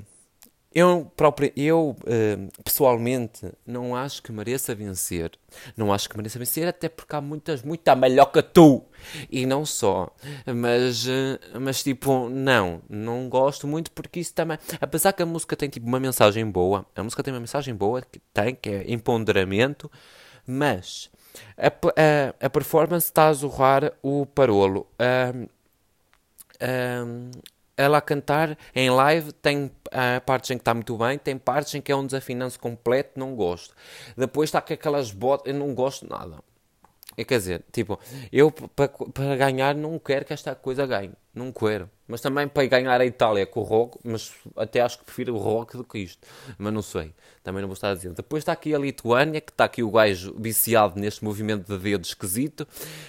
Eu, 0.78 1.10
próprio, 1.16 1.52
eu 1.56 1.96
uh, 2.02 2.62
pessoalmente 2.62 3.52
não 3.66 3.96
acho 3.96 4.22
que 4.22 4.30
mereça 4.30 4.76
vencer. 4.76 5.32
Não 5.76 5.92
acho 5.92 6.08
que 6.08 6.16
mereça 6.16 6.38
vencer, 6.38 6.68
até 6.68 6.88
porque 6.88 7.16
há 7.16 7.20
muitas, 7.20 7.64
muita 7.64 7.96
melhor 7.96 8.26
que 8.26 8.40
tu. 8.40 8.84
E 9.28 9.44
não 9.44 9.66
só. 9.66 10.14
Mas, 10.46 11.04
uh, 11.04 11.60
mas 11.60 11.82
tipo, 11.82 12.28
não. 12.28 12.80
Não 12.88 13.28
gosto 13.28 13.66
muito 13.66 13.90
porque 13.90 14.20
isso 14.20 14.32
também. 14.32 14.56
Apesar 14.80 15.12
que 15.12 15.20
a 15.20 15.26
música 15.26 15.56
tem 15.56 15.68
tipo 15.68 15.84
uma 15.84 15.98
mensagem 15.98 16.48
boa. 16.48 16.86
A 16.94 17.02
música 17.02 17.24
tem 17.24 17.34
uma 17.34 17.40
mensagem 17.40 17.74
boa, 17.74 18.00
que 18.00 18.20
tem, 18.32 18.54
que 18.54 18.70
é 18.70 18.84
empoderamento. 18.92 19.90
Mas 20.46 21.10
a, 21.56 21.66
a, 21.66 22.46
a 22.46 22.50
performance 22.50 23.06
está 23.06 23.26
a 23.26 23.32
zorrar 23.32 23.92
o 24.00 24.26
parolo. 24.26 24.86
Uh, 24.94 25.48
ela 27.78 27.98
a 27.98 28.00
cantar 28.00 28.58
em 28.74 28.90
live 28.90 29.32
tem 29.32 29.66
uh, 29.66 30.20
partes 30.26 30.50
em 30.50 30.58
que 30.58 30.62
está 30.62 30.74
muito 30.74 30.96
bem, 30.98 31.16
tem 31.16 31.38
partes 31.38 31.74
em 31.74 31.80
que 31.80 31.92
é 31.92 31.96
um 31.96 32.04
desafinanço 32.04 32.58
completo, 32.58 33.18
não 33.18 33.34
gosto. 33.36 33.74
Depois 34.16 34.48
está 34.48 34.60
com 34.60 34.74
aquelas 34.74 35.12
botas, 35.12 35.52
eu 35.52 35.58
não 35.58 35.72
gosto 35.74 36.06
nada. 36.06 36.38
É, 37.18 37.24
quer 37.24 37.38
dizer, 37.38 37.64
tipo, 37.72 37.98
eu 38.30 38.52
para 38.52 39.34
ganhar 39.34 39.74
não 39.74 39.98
quero 39.98 40.24
que 40.24 40.32
esta 40.32 40.54
coisa 40.54 40.86
ganhe. 40.86 41.10
Não 41.34 41.50
quero. 41.50 41.90
Mas 42.06 42.20
também 42.20 42.46
para 42.46 42.64
ganhar 42.68 43.00
a 43.00 43.04
Itália 43.04 43.44
com 43.44 43.58
o 43.58 43.64
rock, 43.64 43.98
mas 44.04 44.32
até 44.56 44.80
acho 44.80 45.00
que 45.00 45.04
prefiro 45.04 45.34
o 45.34 45.38
rock 45.38 45.76
do 45.76 45.82
que 45.82 45.98
isto. 45.98 46.24
Mas 46.56 46.72
não 46.72 46.80
sei. 46.80 47.12
Também 47.42 47.60
não 47.60 47.68
vou 47.68 47.74
estar 47.74 47.90
a 47.90 47.94
dizer. 47.96 48.12
Depois 48.12 48.42
está 48.42 48.52
aqui 48.52 48.72
a 48.72 48.78
Lituânia, 48.78 49.40
que 49.40 49.50
está 49.50 49.64
aqui 49.64 49.82
o 49.82 49.90
gajo 49.90 50.32
viciado 50.38 51.00
neste 51.00 51.24
movimento 51.24 51.66
de 51.66 51.76
dedo 51.76 52.04
esquisito, 52.04 52.68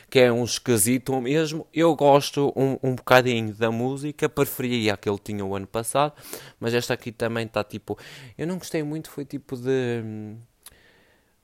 que 0.09 0.17
é 0.17 0.31
um 0.31 0.43
esquisito 0.43 1.21
mesmo. 1.21 1.67
Eu 1.71 1.95
gosto 1.95 2.51
um, 2.55 2.79
um 2.81 2.95
bocadinho 2.95 3.53
da 3.53 3.69
música, 3.69 4.27
preferia 4.27 4.95
a 4.95 4.97
que 4.97 5.15
tinha 5.19 5.45
o 5.45 5.55
ano 5.55 5.67
passado, 5.67 6.13
mas 6.59 6.73
esta 6.73 6.95
aqui 6.95 7.11
também 7.11 7.45
está 7.45 7.63
tipo. 7.63 7.95
Eu 8.35 8.47
não 8.47 8.57
gostei 8.57 8.81
muito, 8.81 9.11
foi 9.11 9.23
tipo 9.23 9.55
de 9.55 10.35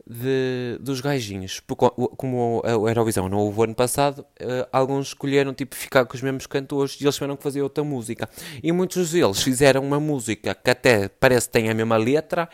de, 0.08 0.78
dos 0.80 1.02
gajinhos. 1.02 1.60
Porque, 1.60 1.86
como 2.18 2.62
a 2.64 2.72
Eurovisão 2.72 3.28
não 3.28 3.40
houve 3.40 3.64
ano 3.64 3.76
passado, 3.76 4.20
uh, 4.20 4.68
alguns 4.72 5.08
escolheram 5.08 5.54
tipo, 5.54 5.76
ficar 5.76 6.06
com 6.06 6.16
os 6.16 6.22
mesmos 6.22 6.46
cantores 6.48 7.00
e 7.00 7.04
eles 7.04 7.16
tiveram 7.16 7.36
que 7.36 7.44
fazer 7.44 7.62
outra 7.62 7.84
música. 7.84 8.30
E 8.62 8.72
muitos 8.72 9.12
deles 9.12 9.42
fizeram 9.42 9.82
uma 9.84 10.00
música 10.00 10.54
que 10.54 10.70
até 10.70 11.08
parece 11.08 11.48
que 11.48 11.54
tem 11.54 11.70
a 11.70 11.74
mesma 11.74 11.98
letra, 11.98 12.50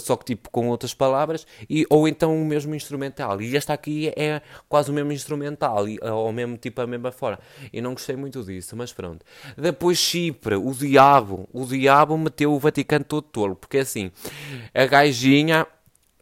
só 0.00 0.16
que 0.16 0.24
tipo 0.24 0.50
com 0.50 0.68
outras 0.68 0.94
palavras, 0.94 1.46
e, 1.68 1.86
ou 1.88 2.08
então 2.08 2.36
o 2.36 2.44
mesmo 2.44 2.74
instrumental. 2.74 3.40
E 3.40 3.56
esta 3.56 3.72
aqui 3.72 4.12
é 4.16 4.40
quase 4.68 4.90
o 4.90 4.94
mesmo 4.94 5.12
instrumental, 5.12 5.88
e, 5.88 5.98
ou 6.02 6.32
mesmo 6.32 6.56
tipo 6.56 6.80
a 6.80 6.86
mesma 6.86 7.12
forma. 7.12 7.38
E 7.72 7.80
não 7.80 7.92
gostei 7.92 8.16
muito 8.16 8.42
disso, 8.42 8.76
mas 8.76 8.92
pronto. 8.92 9.24
Depois 9.56 9.98
Chipre, 9.98 10.56
o 10.56 10.72
diabo, 10.72 11.48
o 11.52 11.64
diabo 11.64 12.16
meteu 12.18 12.52
o 12.52 12.58
Vaticano 12.58 13.04
todo 13.04 13.22
tolo, 13.22 13.56
porque 13.56 13.78
assim, 13.78 14.10
a 14.74 14.86
gajinha 14.86 15.66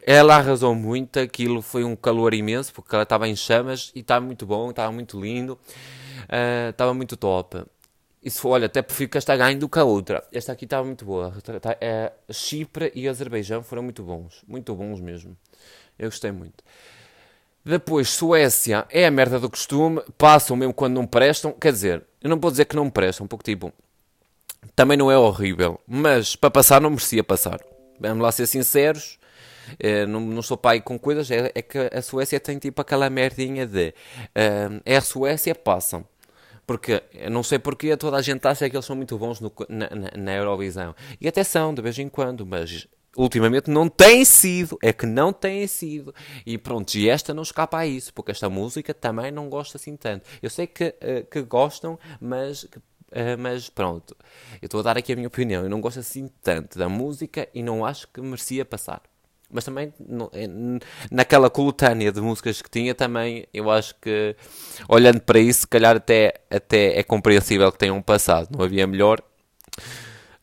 ela 0.07 0.35
arrasou 0.35 0.75
muito, 0.75 1.19
aquilo 1.19 1.63
foi 1.63 1.83
um 1.83 1.95
calor 1.95 2.35
imenso, 2.35 2.71
porque 2.71 2.93
ela 2.93 3.01
estava 3.01 3.27
em 3.27 3.35
chamas 3.35 3.91
e 3.95 4.01
estava 4.01 4.23
muito 4.23 4.45
bom, 4.45 4.69
estava 4.69 4.91
muito 4.91 5.19
lindo, 5.19 5.53
uh, 5.53 6.69
estava 6.69 6.93
muito 6.93 7.17
top. 7.17 7.63
Isso, 8.23 8.47
olha, 8.47 8.67
até 8.67 8.83
prefiro 8.83 9.09
que 9.09 9.17
esta 9.17 9.35
ganhe 9.35 9.57
do 9.57 9.67
que 9.67 9.79
a 9.79 9.83
outra. 9.83 10.23
Esta 10.31 10.51
aqui 10.51 10.65
estava 10.65 10.85
muito 10.85 11.05
boa. 11.05 11.33
É, 11.81 12.11
Chipre 12.31 12.91
e 12.93 13.07
Azerbaijão 13.07 13.63
foram 13.63 13.81
muito 13.81 14.03
bons, 14.03 14.43
muito 14.47 14.75
bons 14.75 14.99
mesmo. 14.99 15.35
Eu 15.97 16.09
gostei 16.09 16.31
muito. 16.31 16.63
Depois, 17.63 18.09
Suécia 18.09 18.85
é 18.91 19.07
a 19.07 19.11
merda 19.11 19.39
do 19.39 19.49
costume, 19.49 20.01
passam 20.17 20.55
mesmo 20.55 20.73
quando 20.73 20.93
não 20.93 21.07
prestam. 21.07 21.51
Quer 21.51 21.71
dizer, 21.71 22.03
eu 22.21 22.29
não 22.29 22.39
vou 22.39 22.51
dizer 22.51 22.65
que 22.65 22.75
não 22.75 22.91
prestam, 22.91 23.25
porque 23.27 23.51
tipo, 23.51 23.73
também 24.75 24.97
não 24.97 25.11
é 25.11 25.17
horrível, 25.17 25.79
mas 25.87 26.35
para 26.35 26.51
passar 26.51 26.79
não 26.79 26.91
merecia 26.91 27.23
passar. 27.23 27.59
Vamos 27.99 28.23
lá 28.23 28.31
ser 28.31 28.45
sinceros, 28.45 29.17
Uh, 29.73 30.07
não, 30.07 30.19
não 30.19 30.41
sou 30.41 30.57
pai 30.57 30.81
com 30.81 30.97
coisas, 30.97 31.29
é, 31.31 31.51
é, 31.53 31.61
que 31.61 31.77
a 31.77 32.01
Suécia 32.01 32.39
tem 32.39 32.57
tipo 32.57 32.81
aquela 32.81 33.09
merdinha 33.09 33.65
de 33.65 33.89
uh, 33.89 34.81
é 34.85 34.97
a 34.97 35.01
Suécia, 35.01 35.55
passam. 35.55 36.05
Porque 36.65 37.03
não 37.29 37.43
sei 37.43 37.59
porque 37.59 37.95
toda 37.95 38.17
a 38.17 38.21
gente 38.21 38.45
acha 38.47 38.67
que 38.67 38.75
eles 38.75 38.85
são 38.85 38.95
muito 38.95 39.17
bons 39.17 39.39
no, 39.39 39.51
na, 39.69 39.89
na, 39.89 40.11
na 40.17 40.33
Eurovisão. 40.33 40.95
E 41.21 41.27
até 41.27 41.43
são, 41.43 41.73
de 41.73 41.81
vez 41.81 41.99
em 41.99 42.09
quando, 42.09 42.43
mas 42.43 42.87
ultimamente 43.15 43.69
não 43.69 43.87
têm 43.87 44.25
sido, 44.25 44.77
é 44.81 44.91
que 44.91 45.05
não 45.05 45.31
têm 45.31 45.65
sido. 45.67 46.13
E 46.45 46.57
pronto, 46.57 46.93
e 46.95 47.09
esta 47.09 47.33
não 47.33 47.43
escapa 47.43 47.79
a 47.79 47.87
isso, 47.87 48.13
porque 48.13 48.31
esta 48.31 48.49
música 48.49 48.93
também 48.93 49.31
não 49.31 49.49
gosta 49.49 49.77
assim 49.77 49.95
tanto. 49.95 50.27
Eu 50.41 50.49
sei 50.49 50.67
que, 50.67 50.87
uh, 50.87 51.25
que 51.29 51.41
gostam, 51.41 51.97
mas, 52.19 52.63
uh, 52.63 53.37
mas 53.39 53.69
pronto, 53.69 54.15
eu 54.61 54.65
estou 54.65 54.79
a 54.81 54.83
dar 54.83 54.97
aqui 54.97 55.13
a 55.13 55.15
minha 55.15 55.27
opinião. 55.27 55.63
Eu 55.63 55.69
não 55.69 55.81
gosto 55.81 55.99
assim 55.99 56.29
tanto 56.41 56.77
da 56.77 56.89
música 56.89 57.47
e 57.53 57.63
não 57.63 57.85
acho 57.85 58.07
que 58.07 58.21
merecia 58.21 58.65
passar. 58.65 59.01
Mas 59.55 59.63
também, 59.63 59.93
é, 60.33 60.47
naquela 61.09 61.49
coletânea 61.49 62.11
de 62.11 62.19
músicas 62.19 62.61
que 62.61 62.69
tinha, 62.69 62.93
também 62.93 63.47
eu 63.53 63.71
acho 63.71 63.95
que, 64.01 64.35
olhando 64.89 65.21
para 65.21 65.39
isso, 65.39 65.61
se 65.61 65.67
calhar 65.67 65.95
até, 65.95 66.33
até 66.51 66.99
é 66.99 67.03
compreensível 67.03 67.71
que 67.71 67.77
tenham 67.77 68.01
passado. 68.01 68.49
Não 68.51 68.65
havia 68.65 68.85
melhor. 68.85 69.21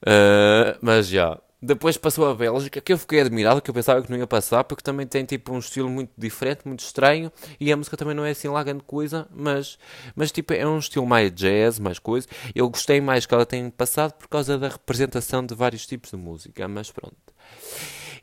Uh, 0.02 0.78
mas 0.80 1.08
já. 1.08 1.38
Depois 1.60 1.98
passou 1.98 2.28
a 2.28 2.34
Bélgica, 2.34 2.80
que 2.80 2.90
eu 2.90 2.98
fiquei 2.98 3.20
admirado, 3.20 3.60
que 3.60 3.68
eu 3.68 3.74
pensava 3.74 4.00
que 4.02 4.10
não 4.10 4.18
ia 4.18 4.26
passar, 4.26 4.64
porque 4.64 4.82
também 4.82 5.06
tem 5.06 5.26
tipo 5.26 5.52
um 5.52 5.58
estilo 5.58 5.90
muito 5.90 6.10
diferente, 6.16 6.62
muito 6.64 6.80
estranho, 6.80 7.30
e 7.60 7.70
a 7.70 7.76
música 7.76 7.98
também 7.98 8.16
não 8.16 8.24
é 8.24 8.30
assim 8.30 8.48
lá 8.48 8.64
grande 8.64 8.82
coisa, 8.82 9.28
mas, 9.30 9.78
mas 10.16 10.32
tipo 10.32 10.54
é 10.54 10.66
um 10.66 10.78
estilo 10.78 11.06
mais 11.06 11.30
jazz, 11.32 11.78
mais 11.78 11.98
coisa. 11.98 12.26
Eu 12.54 12.68
gostei 12.70 13.00
mais 13.00 13.26
que 13.26 13.34
ela 13.34 13.44
tenha 13.44 13.70
passado 13.70 14.14
por 14.14 14.26
causa 14.26 14.58
da 14.58 14.70
representação 14.70 15.44
de 15.44 15.54
vários 15.54 15.86
tipos 15.86 16.10
de 16.10 16.16
música, 16.16 16.66
mas 16.66 16.90
pronto. 16.90 17.14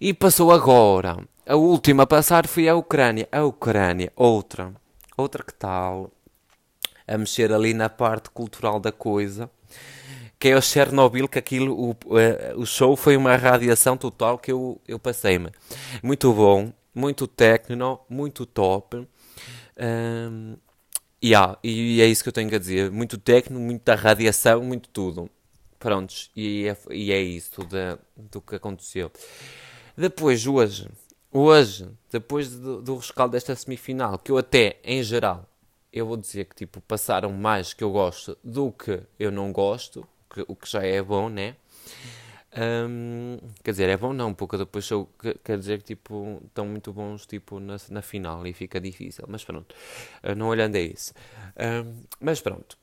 E 0.01 0.13
passou 0.13 0.49
agora. 0.49 1.17
A 1.45 1.55
última 1.57 2.03
a 2.03 2.07
passar 2.07 2.47
foi 2.47 2.69
a 2.69 2.75
Ucrânia. 2.75 3.27
A 3.31 3.43
Ucrânia, 3.43 4.13
outra. 4.15 4.73
Outra 5.17 5.43
que 5.43 5.53
tal? 5.53 6.09
A 7.05 7.17
mexer 7.17 7.51
ali 7.51 7.73
na 7.73 7.89
parte 7.89 8.29
cultural 8.29 8.79
da 8.79 8.93
coisa. 8.93 9.51
Que 10.39 10.49
é 10.49 10.55
o 10.55 10.61
Chernobyl, 10.61 11.27
que 11.27 11.37
aquilo, 11.37 11.73
o, 11.77 11.95
o 12.55 12.65
show 12.65 12.95
foi 12.95 13.17
uma 13.17 13.35
radiação 13.35 13.97
total 13.97 14.37
que 14.37 14.53
eu, 14.53 14.79
eu 14.87 14.97
passei-me. 14.97 15.49
Muito 16.01 16.31
bom, 16.33 16.71
muito 16.95 17.27
técnico, 17.27 18.05
muito 18.09 18.45
top. 18.45 19.05
Um, 19.77 20.55
yeah, 21.21 21.57
e 21.61 22.01
é 22.01 22.05
isso 22.05 22.23
que 22.23 22.29
eu 22.29 22.33
tenho 22.33 22.55
a 22.55 22.57
dizer. 22.57 22.89
Muito 22.89 23.17
técnico, 23.17 23.61
muita 23.61 23.95
radiação, 23.95 24.63
muito 24.63 24.87
tudo. 24.87 25.29
Prontos, 25.77 26.31
e 26.33 26.67
é, 26.69 26.77
e 26.89 27.11
é 27.11 27.19
isso 27.19 27.65
de, 27.65 27.97
do 28.31 28.39
que 28.39 28.55
aconteceu. 28.55 29.11
Depois, 29.99 30.47
hoje, 30.47 30.87
hoje, 31.29 31.89
depois 32.09 32.57
do, 32.57 32.81
do 32.81 32.95
rescaldo 32.95 33.33
desta 33.33 33.53
semifinal, 33.53 34.17
que 34.17 34.31
eu 34.31 34.37
até, 34.37 34.79
em 34.81 35.03
geral, 35.03 35.45
eu 35.91 36.05
vou 36.05 36.15
dizer 36.15 36.45
que 36.45 36.55
tipo, 36.55 36.79
passaram 36.79 37.33
mais 37.33 37.73
que 37.73 37.83
eu 37.83 37.91
gosto 37.91 38.37
do 38.41 38.71
que 38.71 39.01
eu 39.19 39.29
não 39.29 39.51
gosto, 39.51 40.07
que, 40.33 40.45
o 40.47 40.55
que 40.55 40.71
já 40.71 40.83
é 40.83 41.01
bom, 41.01 41.27
né? 41.27 41.57
Um, 42.57 43.39
quer 43.61 43.71
dizer, 43.71 43.89
é 43.89 43.97
bom 43.97 44.13
não, 44.13 44.33
porque 44.33 44.55
depois 44.55 44.89
eu, 44.89 45.09
quer 45.43 45.59
dizer 45.59 45.79
que 45.79 45.87
tipo, 45.95 46.41
estão 46.45 46.65
muito 46.65 46.93
bons 46.93 47.25
tipo, 47.25 47.59
na, 47.59 47.75
na 47.89 48.01
final 48.01 48.47
e 48.47 48.53
fica 48.53 48.79
difícil, 48.79 49.25
mas 49.27 49.43
pronto, 49.43 49.75
uh, 50.23 50.33
não 50.33 50.47
olhando 50.47 50.77
a 50.77 50.79
isso. 50.79 51.13
Um, 51.57 52.03
mas 52.21 52.39
pronto, 52.39 52.77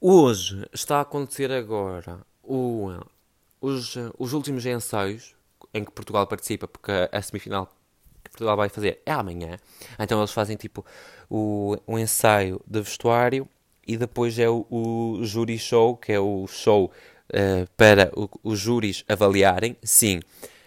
hoje 0.00 0.64
está 0.72 0.98
a 0.98 1.00
acontecer 1.00 1.50
agora 1.50 2.24
o 2.44 2.92
os, 3.62 3.94
os 4.18 4.32
últimos 4.32 4.66
ensaios 4.66 5.34
em 5.72 5.84
que 5.84 5.92
Portugal 5.92 6.26
participa, 6.26 6.66
porque 6.66 6.90
a 7.10 7.22
semifinal 7.22 7.66
que 8.22 8.30
Portugal 8.30 8.56
vai 8.56 8.68
fazer 8.68 9.00
é 9.06 9.12
amanhã. 9.12 9.56
Então 9.98 10.18
eles 10.18 10.32
fazem 10.32 10.56
tipo 10.56 10.84
o, 11.30 11.76
o 11.86 11.98
ensaio 11.98 12.60
de 12.66 12.80
vestuário 12.80 13.48
e 13.86 13.96
depois 13.96 14.38
é 14.38 14.48
o, 14.48 14.66
o 14.68 15.24
júri 15.24 15.58
show, 15.58 15.96
que 15.96 16.12
é 16.12 16.20
o 16.20 16.46
show 16.48 16.90
uh, 17.30 17.68
para 17.76 18.12
o, 18.14 18.28
os 18.42 18.58
júris 18.58 19.04
avaliarem. 19.08 19.76
Sim, 19.82 20.20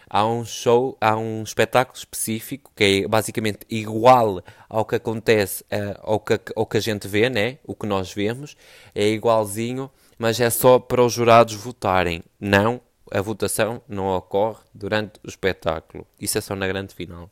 há 0.09 0.25
um 0.25 0.43
show, 0.43 0.97
há 0.99 1.15
um 1.17 1.43
espetáculo 1.43 1.97
específico 1.97 2.71
que 2.75 3.03
é 3.03 3.07
basicamente 3.07 3.59
igual 3.69 4.41
ao 4.69 4.85
que 4.85 4.95
acontece, 4.95 5.63
uh, 5.63 5.99
ao, 6.01 6.19
que, 6.19 6.39
ao 6.55 6.65
que 6.65 6.77
a 6.77 6.81
gente 6.81 7.07
vê, 7.07 7.29
né? 7.29 7.57
o 7.63 7.75
que 7.75 7.85
nós 7.85 8.11
vemos, 8.11 8.55
é 8.93 9.07
igualzinho 9.07 9.91
mas 10.17 10.39
é 10.39 10.49
só 10.49 10.79
para 10.79 11.03
os 11.03 11.13
jurados 11.13 11.53
votarem. 11.55 12.23
Não, 12.39 12.79
a 13.11 13.21
votação 13.21 13.81
não 13.87 14.07
ocorre 14.07 14.63
durante 14.73 15.19
o 15.23 15.27
espetáculo. 15.27 16.07
Isso 16.19 16.37
é 16.37 16.41
só 16.41 16.55
na 16.55 16.67
grande 16.67 16.93
final. 16.93 17.29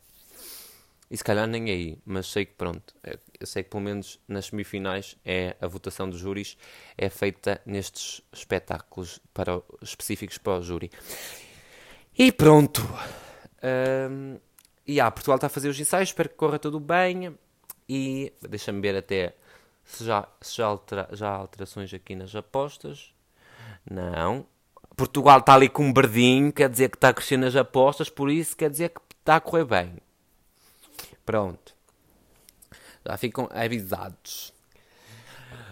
E 1.09 1.17
se 1.17 1.23
calhar 1.23 1.45
nem 1.47 1.69
aí, 1.69 1.99
mas 2.05 2.27
sei 2.27 2.45
que 2.45 2.53
pronto, 2.53 2.95
eu 3.39 3.45
sei 3.45 3.61
que 3.61 3.69
pelo 3.69 3.83
menos 3.83 4.19
nas 4.27 4.45
semifinais 4.45 5.15
é 5.23 5.55
a 5.61 5.67
votação 5.67 6.09
dos 6.09 6.19
júris 6.19 6.57
é 6.97 7.07
feita 7.07 7.61
nestes 7.65 8.21
espetáculos 8.31 9.19
para, 9.31 9.61
específicos 9.81 10.39
para 10.39 10.59
o 10.59 10.61
júri. 10.63 10.89
E 12.17 12.31
pronto. 12.31 12.81
Um, 14.11 14.39
e 14.87 14.99
ah, 14.99 15.11
Portugal 15.11 15.35
está 15.35 15.47
a 15.47 15.49
fazer 15.51 15.69
os 15.69 15.79
ensaios, 15.79 16.09
espero 16.09 16.29
que 16.29 16.35
corra 16.35 16.57
tudo 16.57 16.79
bem. 16.79 17.37
E 17.87 18.33
deixa-me 18.41 18.81
ver 18.81 18.95
até 18.95 19.35
se 19.83 20.05
já, 20.05 20.27
se 20.41 20.57
já, 20.57 20.65
altera, 20.65 21.07
já 21.11 21.29
há 21.29 21.35
alterações 21.35 21.93
aqui 21.93 22.15
nas 22.15 22.35
apostas. 22.35 23.13
Não. 23.89 24.47
Portugal 24.95 25.39
está 25.39 25.55
ali 25.55 25.69
com 25.69 25.85
um 25.85 25.93
verdinho, 25.93 26.51
quer 26.51 26.69
dizer 26.69 26.89
que 26.89 26.97
está 26.97 27.09
a 27.09 27.13
crescer 27.13 27.37
nas 27.37 27.55
apostas, 27.55 28.09
por 28.09 28.29
isso 28.29 28.55
quer 28.55 28.69
dizer 28.69 28.89
que 28.89 29.01
está 29.19 29.37
a 29.37 29.41
correr 29.41 29.65
bem. 29.65 29.97
Pronto. 31.25 31.73
Já 33.05 33.17
ficam 33.17 33.49
avisados. 33.51 34.53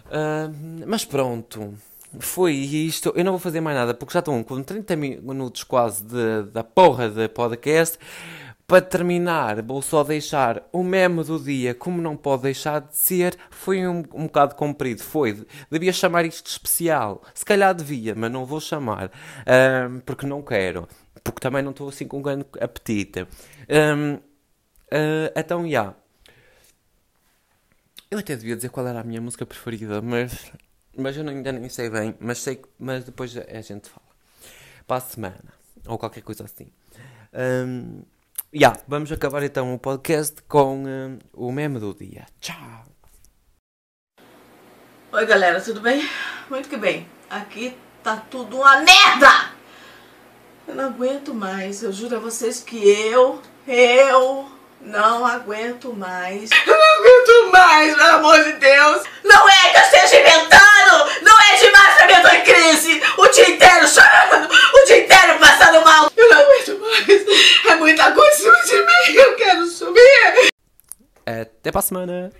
Uh, 0.07 0.85
mas 0.87 1.05
pronto. 1.05 1.73
Foi 2.19 2.53
isto. 2.53 3.13
Eu 3.15 3.23
não 3.23 3.31
vou 3.33 3.39
fazer 3.39 3.61
mais 3.61 3.77
nada 3.77 3.93
porque 3.93 4.13
já 4.13 4.19
estão 4.19 4.43
com 4.43 4.61
30 4.61 4.95
minutos 4.97 5.63
quase 5.63 6.03
de, 6.03 6.43
da 6.51 6.63
porra 6.63 7.09
de 7.09 7.29
podcast. 7.29 7.97
Para 8.71 8.81
terminar, 8.81 9.61
vou 9.61 9.81
só 9.81 10.01
deixar 10.01 10.63
o 10.71 10.81
meme 10.81 11.25
do 11.25 11.37
dia, 11.37 11.75
como 11.75 12.01
não 12.01 12.15
pode 12.15 12.43
deixar 12.43 12.79
de 12.79 12.95
ser, 12.95 13.37
foi 13.49 13.85
um, 13.85 13.97
um 14.13 14.27
bocado 14.27 14.55
comprido. 14.55 15.03
Foi, 15.03 15.45
devia 15.69 15.91
chamar 15.91 16.23
isto 16.23 16.45
de 16.45 16.51
especial. 16.51 17.21
Se 17.33 17.43
calhar 17.43 17.75
devia, 17.75 18.15
mas 18.15 18.31
não 18.31 18.45
vou 18.45 18.61
chamar, 18.61 19.11
um, 19.89 19.99
porque 19.99 20.25
não 20.25 20.41
quero. 20.41 20.87
Porque 21.21 21.41
também 21.41 21.61
não 21.61 21.71
estou 21.71 21.89
assim 21.89 22.07
com 22.07 22.21
grande 22.21 22.45
apetite. 22.61 23.27
Um, 23.69 24.13
uh, 24.13 25.31
então, 25.35 25.63
já. 25.63 25.67
Yeah. 25.67 25.95
Eu 28.09 28.19
até 28.19 28.37
devia 28.37 28.55
dizer 28.55 28.69
qual 28.69 28.87
era 28.87 29.01
a 29.01 29.03
minha 29.03 29.19
música 29.19 29.45
preferida, 29.45 30.01
mas, 30.01 30.49
mas 30.97 31.17
eu 31.17 31.27
ainda 31.27 31.51
nem 31.51 31.67
sei 31.67 31.89
bem. 31.89 32.15
Mas, 32.21 32.37
sei, 32.37 32.61
mas 32.79 33.03
depois 33.03 33.35
a 33.35 33.61
gente 33.61 33.89
fala. 33.89 34.07
Para 34.87 34.95
a 34.95 35.01
semana, 35.01 35.53
ou 35.85 35.97
qualquer 35.97 36.21
coisa 36.21 36.45
assim. 36.45 36.71
Um, 37.33 38.03
yeah, 38.53 38.77
vamos 38.87 39.11
acabar 39.11 39.43
então 39.43 39.73
o 39.73 39.79
podcast 39.79 40.41
com 40.47 40.83
uh, 40.83 41.19
o 41.33 41.51
meme 41.51 41.79
do 41.79 41.93
dia. 41.93 42.25
Tchau! 42.39 42.85
Oi 45.13 45.25
galera, 45.25 45.61
tudo 45.61 45.81
bem? 45.81 46.07
Muito 46.49 46.69
que 46.69 46.77
bem. 46.77 47.07
Aqui 47.29 47.77
tá 48.03 48.17
tudo 48.29 48.57
uma 48.57 48.77
merda! 48.77 49.51
Eu 50.67 50.75
não 50.75 50.85
aguento 50.85 51.33
mais, 51.33 51.81
eu 51.81 51.91
juro 51.91 52.17
a 52.17 52.19
vocês 52.19 52.61
que 52.61 52.77
eu, 52.77 53.41
eu 53.67 54.51
não 54.81 55.25
aguento 55.25 55.93
mais. 55.93 56.49
Eu 56.65 56.77
não 56.77 56.99
aguento 56.99 57.51
mais, 57.51 57.95
pelo 57.95 58.15
amor 58.15 58.43
de 58.43 58.53
Deus! 58.53 59.03
Não 59.23 59.49
é 59.49 59.69
que 59.69 59.77
eu 59.77 59.81
esteja 59.81 60.21
inventando! 60.21 61.21
Não 61.21 61.39
é 61.39 61.55
demais 61.57 61.95
que 61.95 62.13
eu 62.13 62.21
tô 62.21 62.35
em 62.35 62.43
crise! 62.43 63.01
O 63.17 63.27
dia 63.27 63.49
inteiro 63.49 63.87
chorando, 63.87 64.49
o 64.49 64.85
dia 64.85 65.03
inteiro 65.03 65.39
passando 65.39 65.83
mal! 65.85 66.10
coisa. 67.05 67.25
É 67.69 67.75
muita 67.75 68.11
coisa 68.11 68.51
de 68.65 68.77
mim. 68.77 69.15
Eu 69.15 69.35
quero 69.35 69.65
subir. 69.67 70.49
Até 71.25 71.71
para 71.71 71.81
semana. 71.81 72.31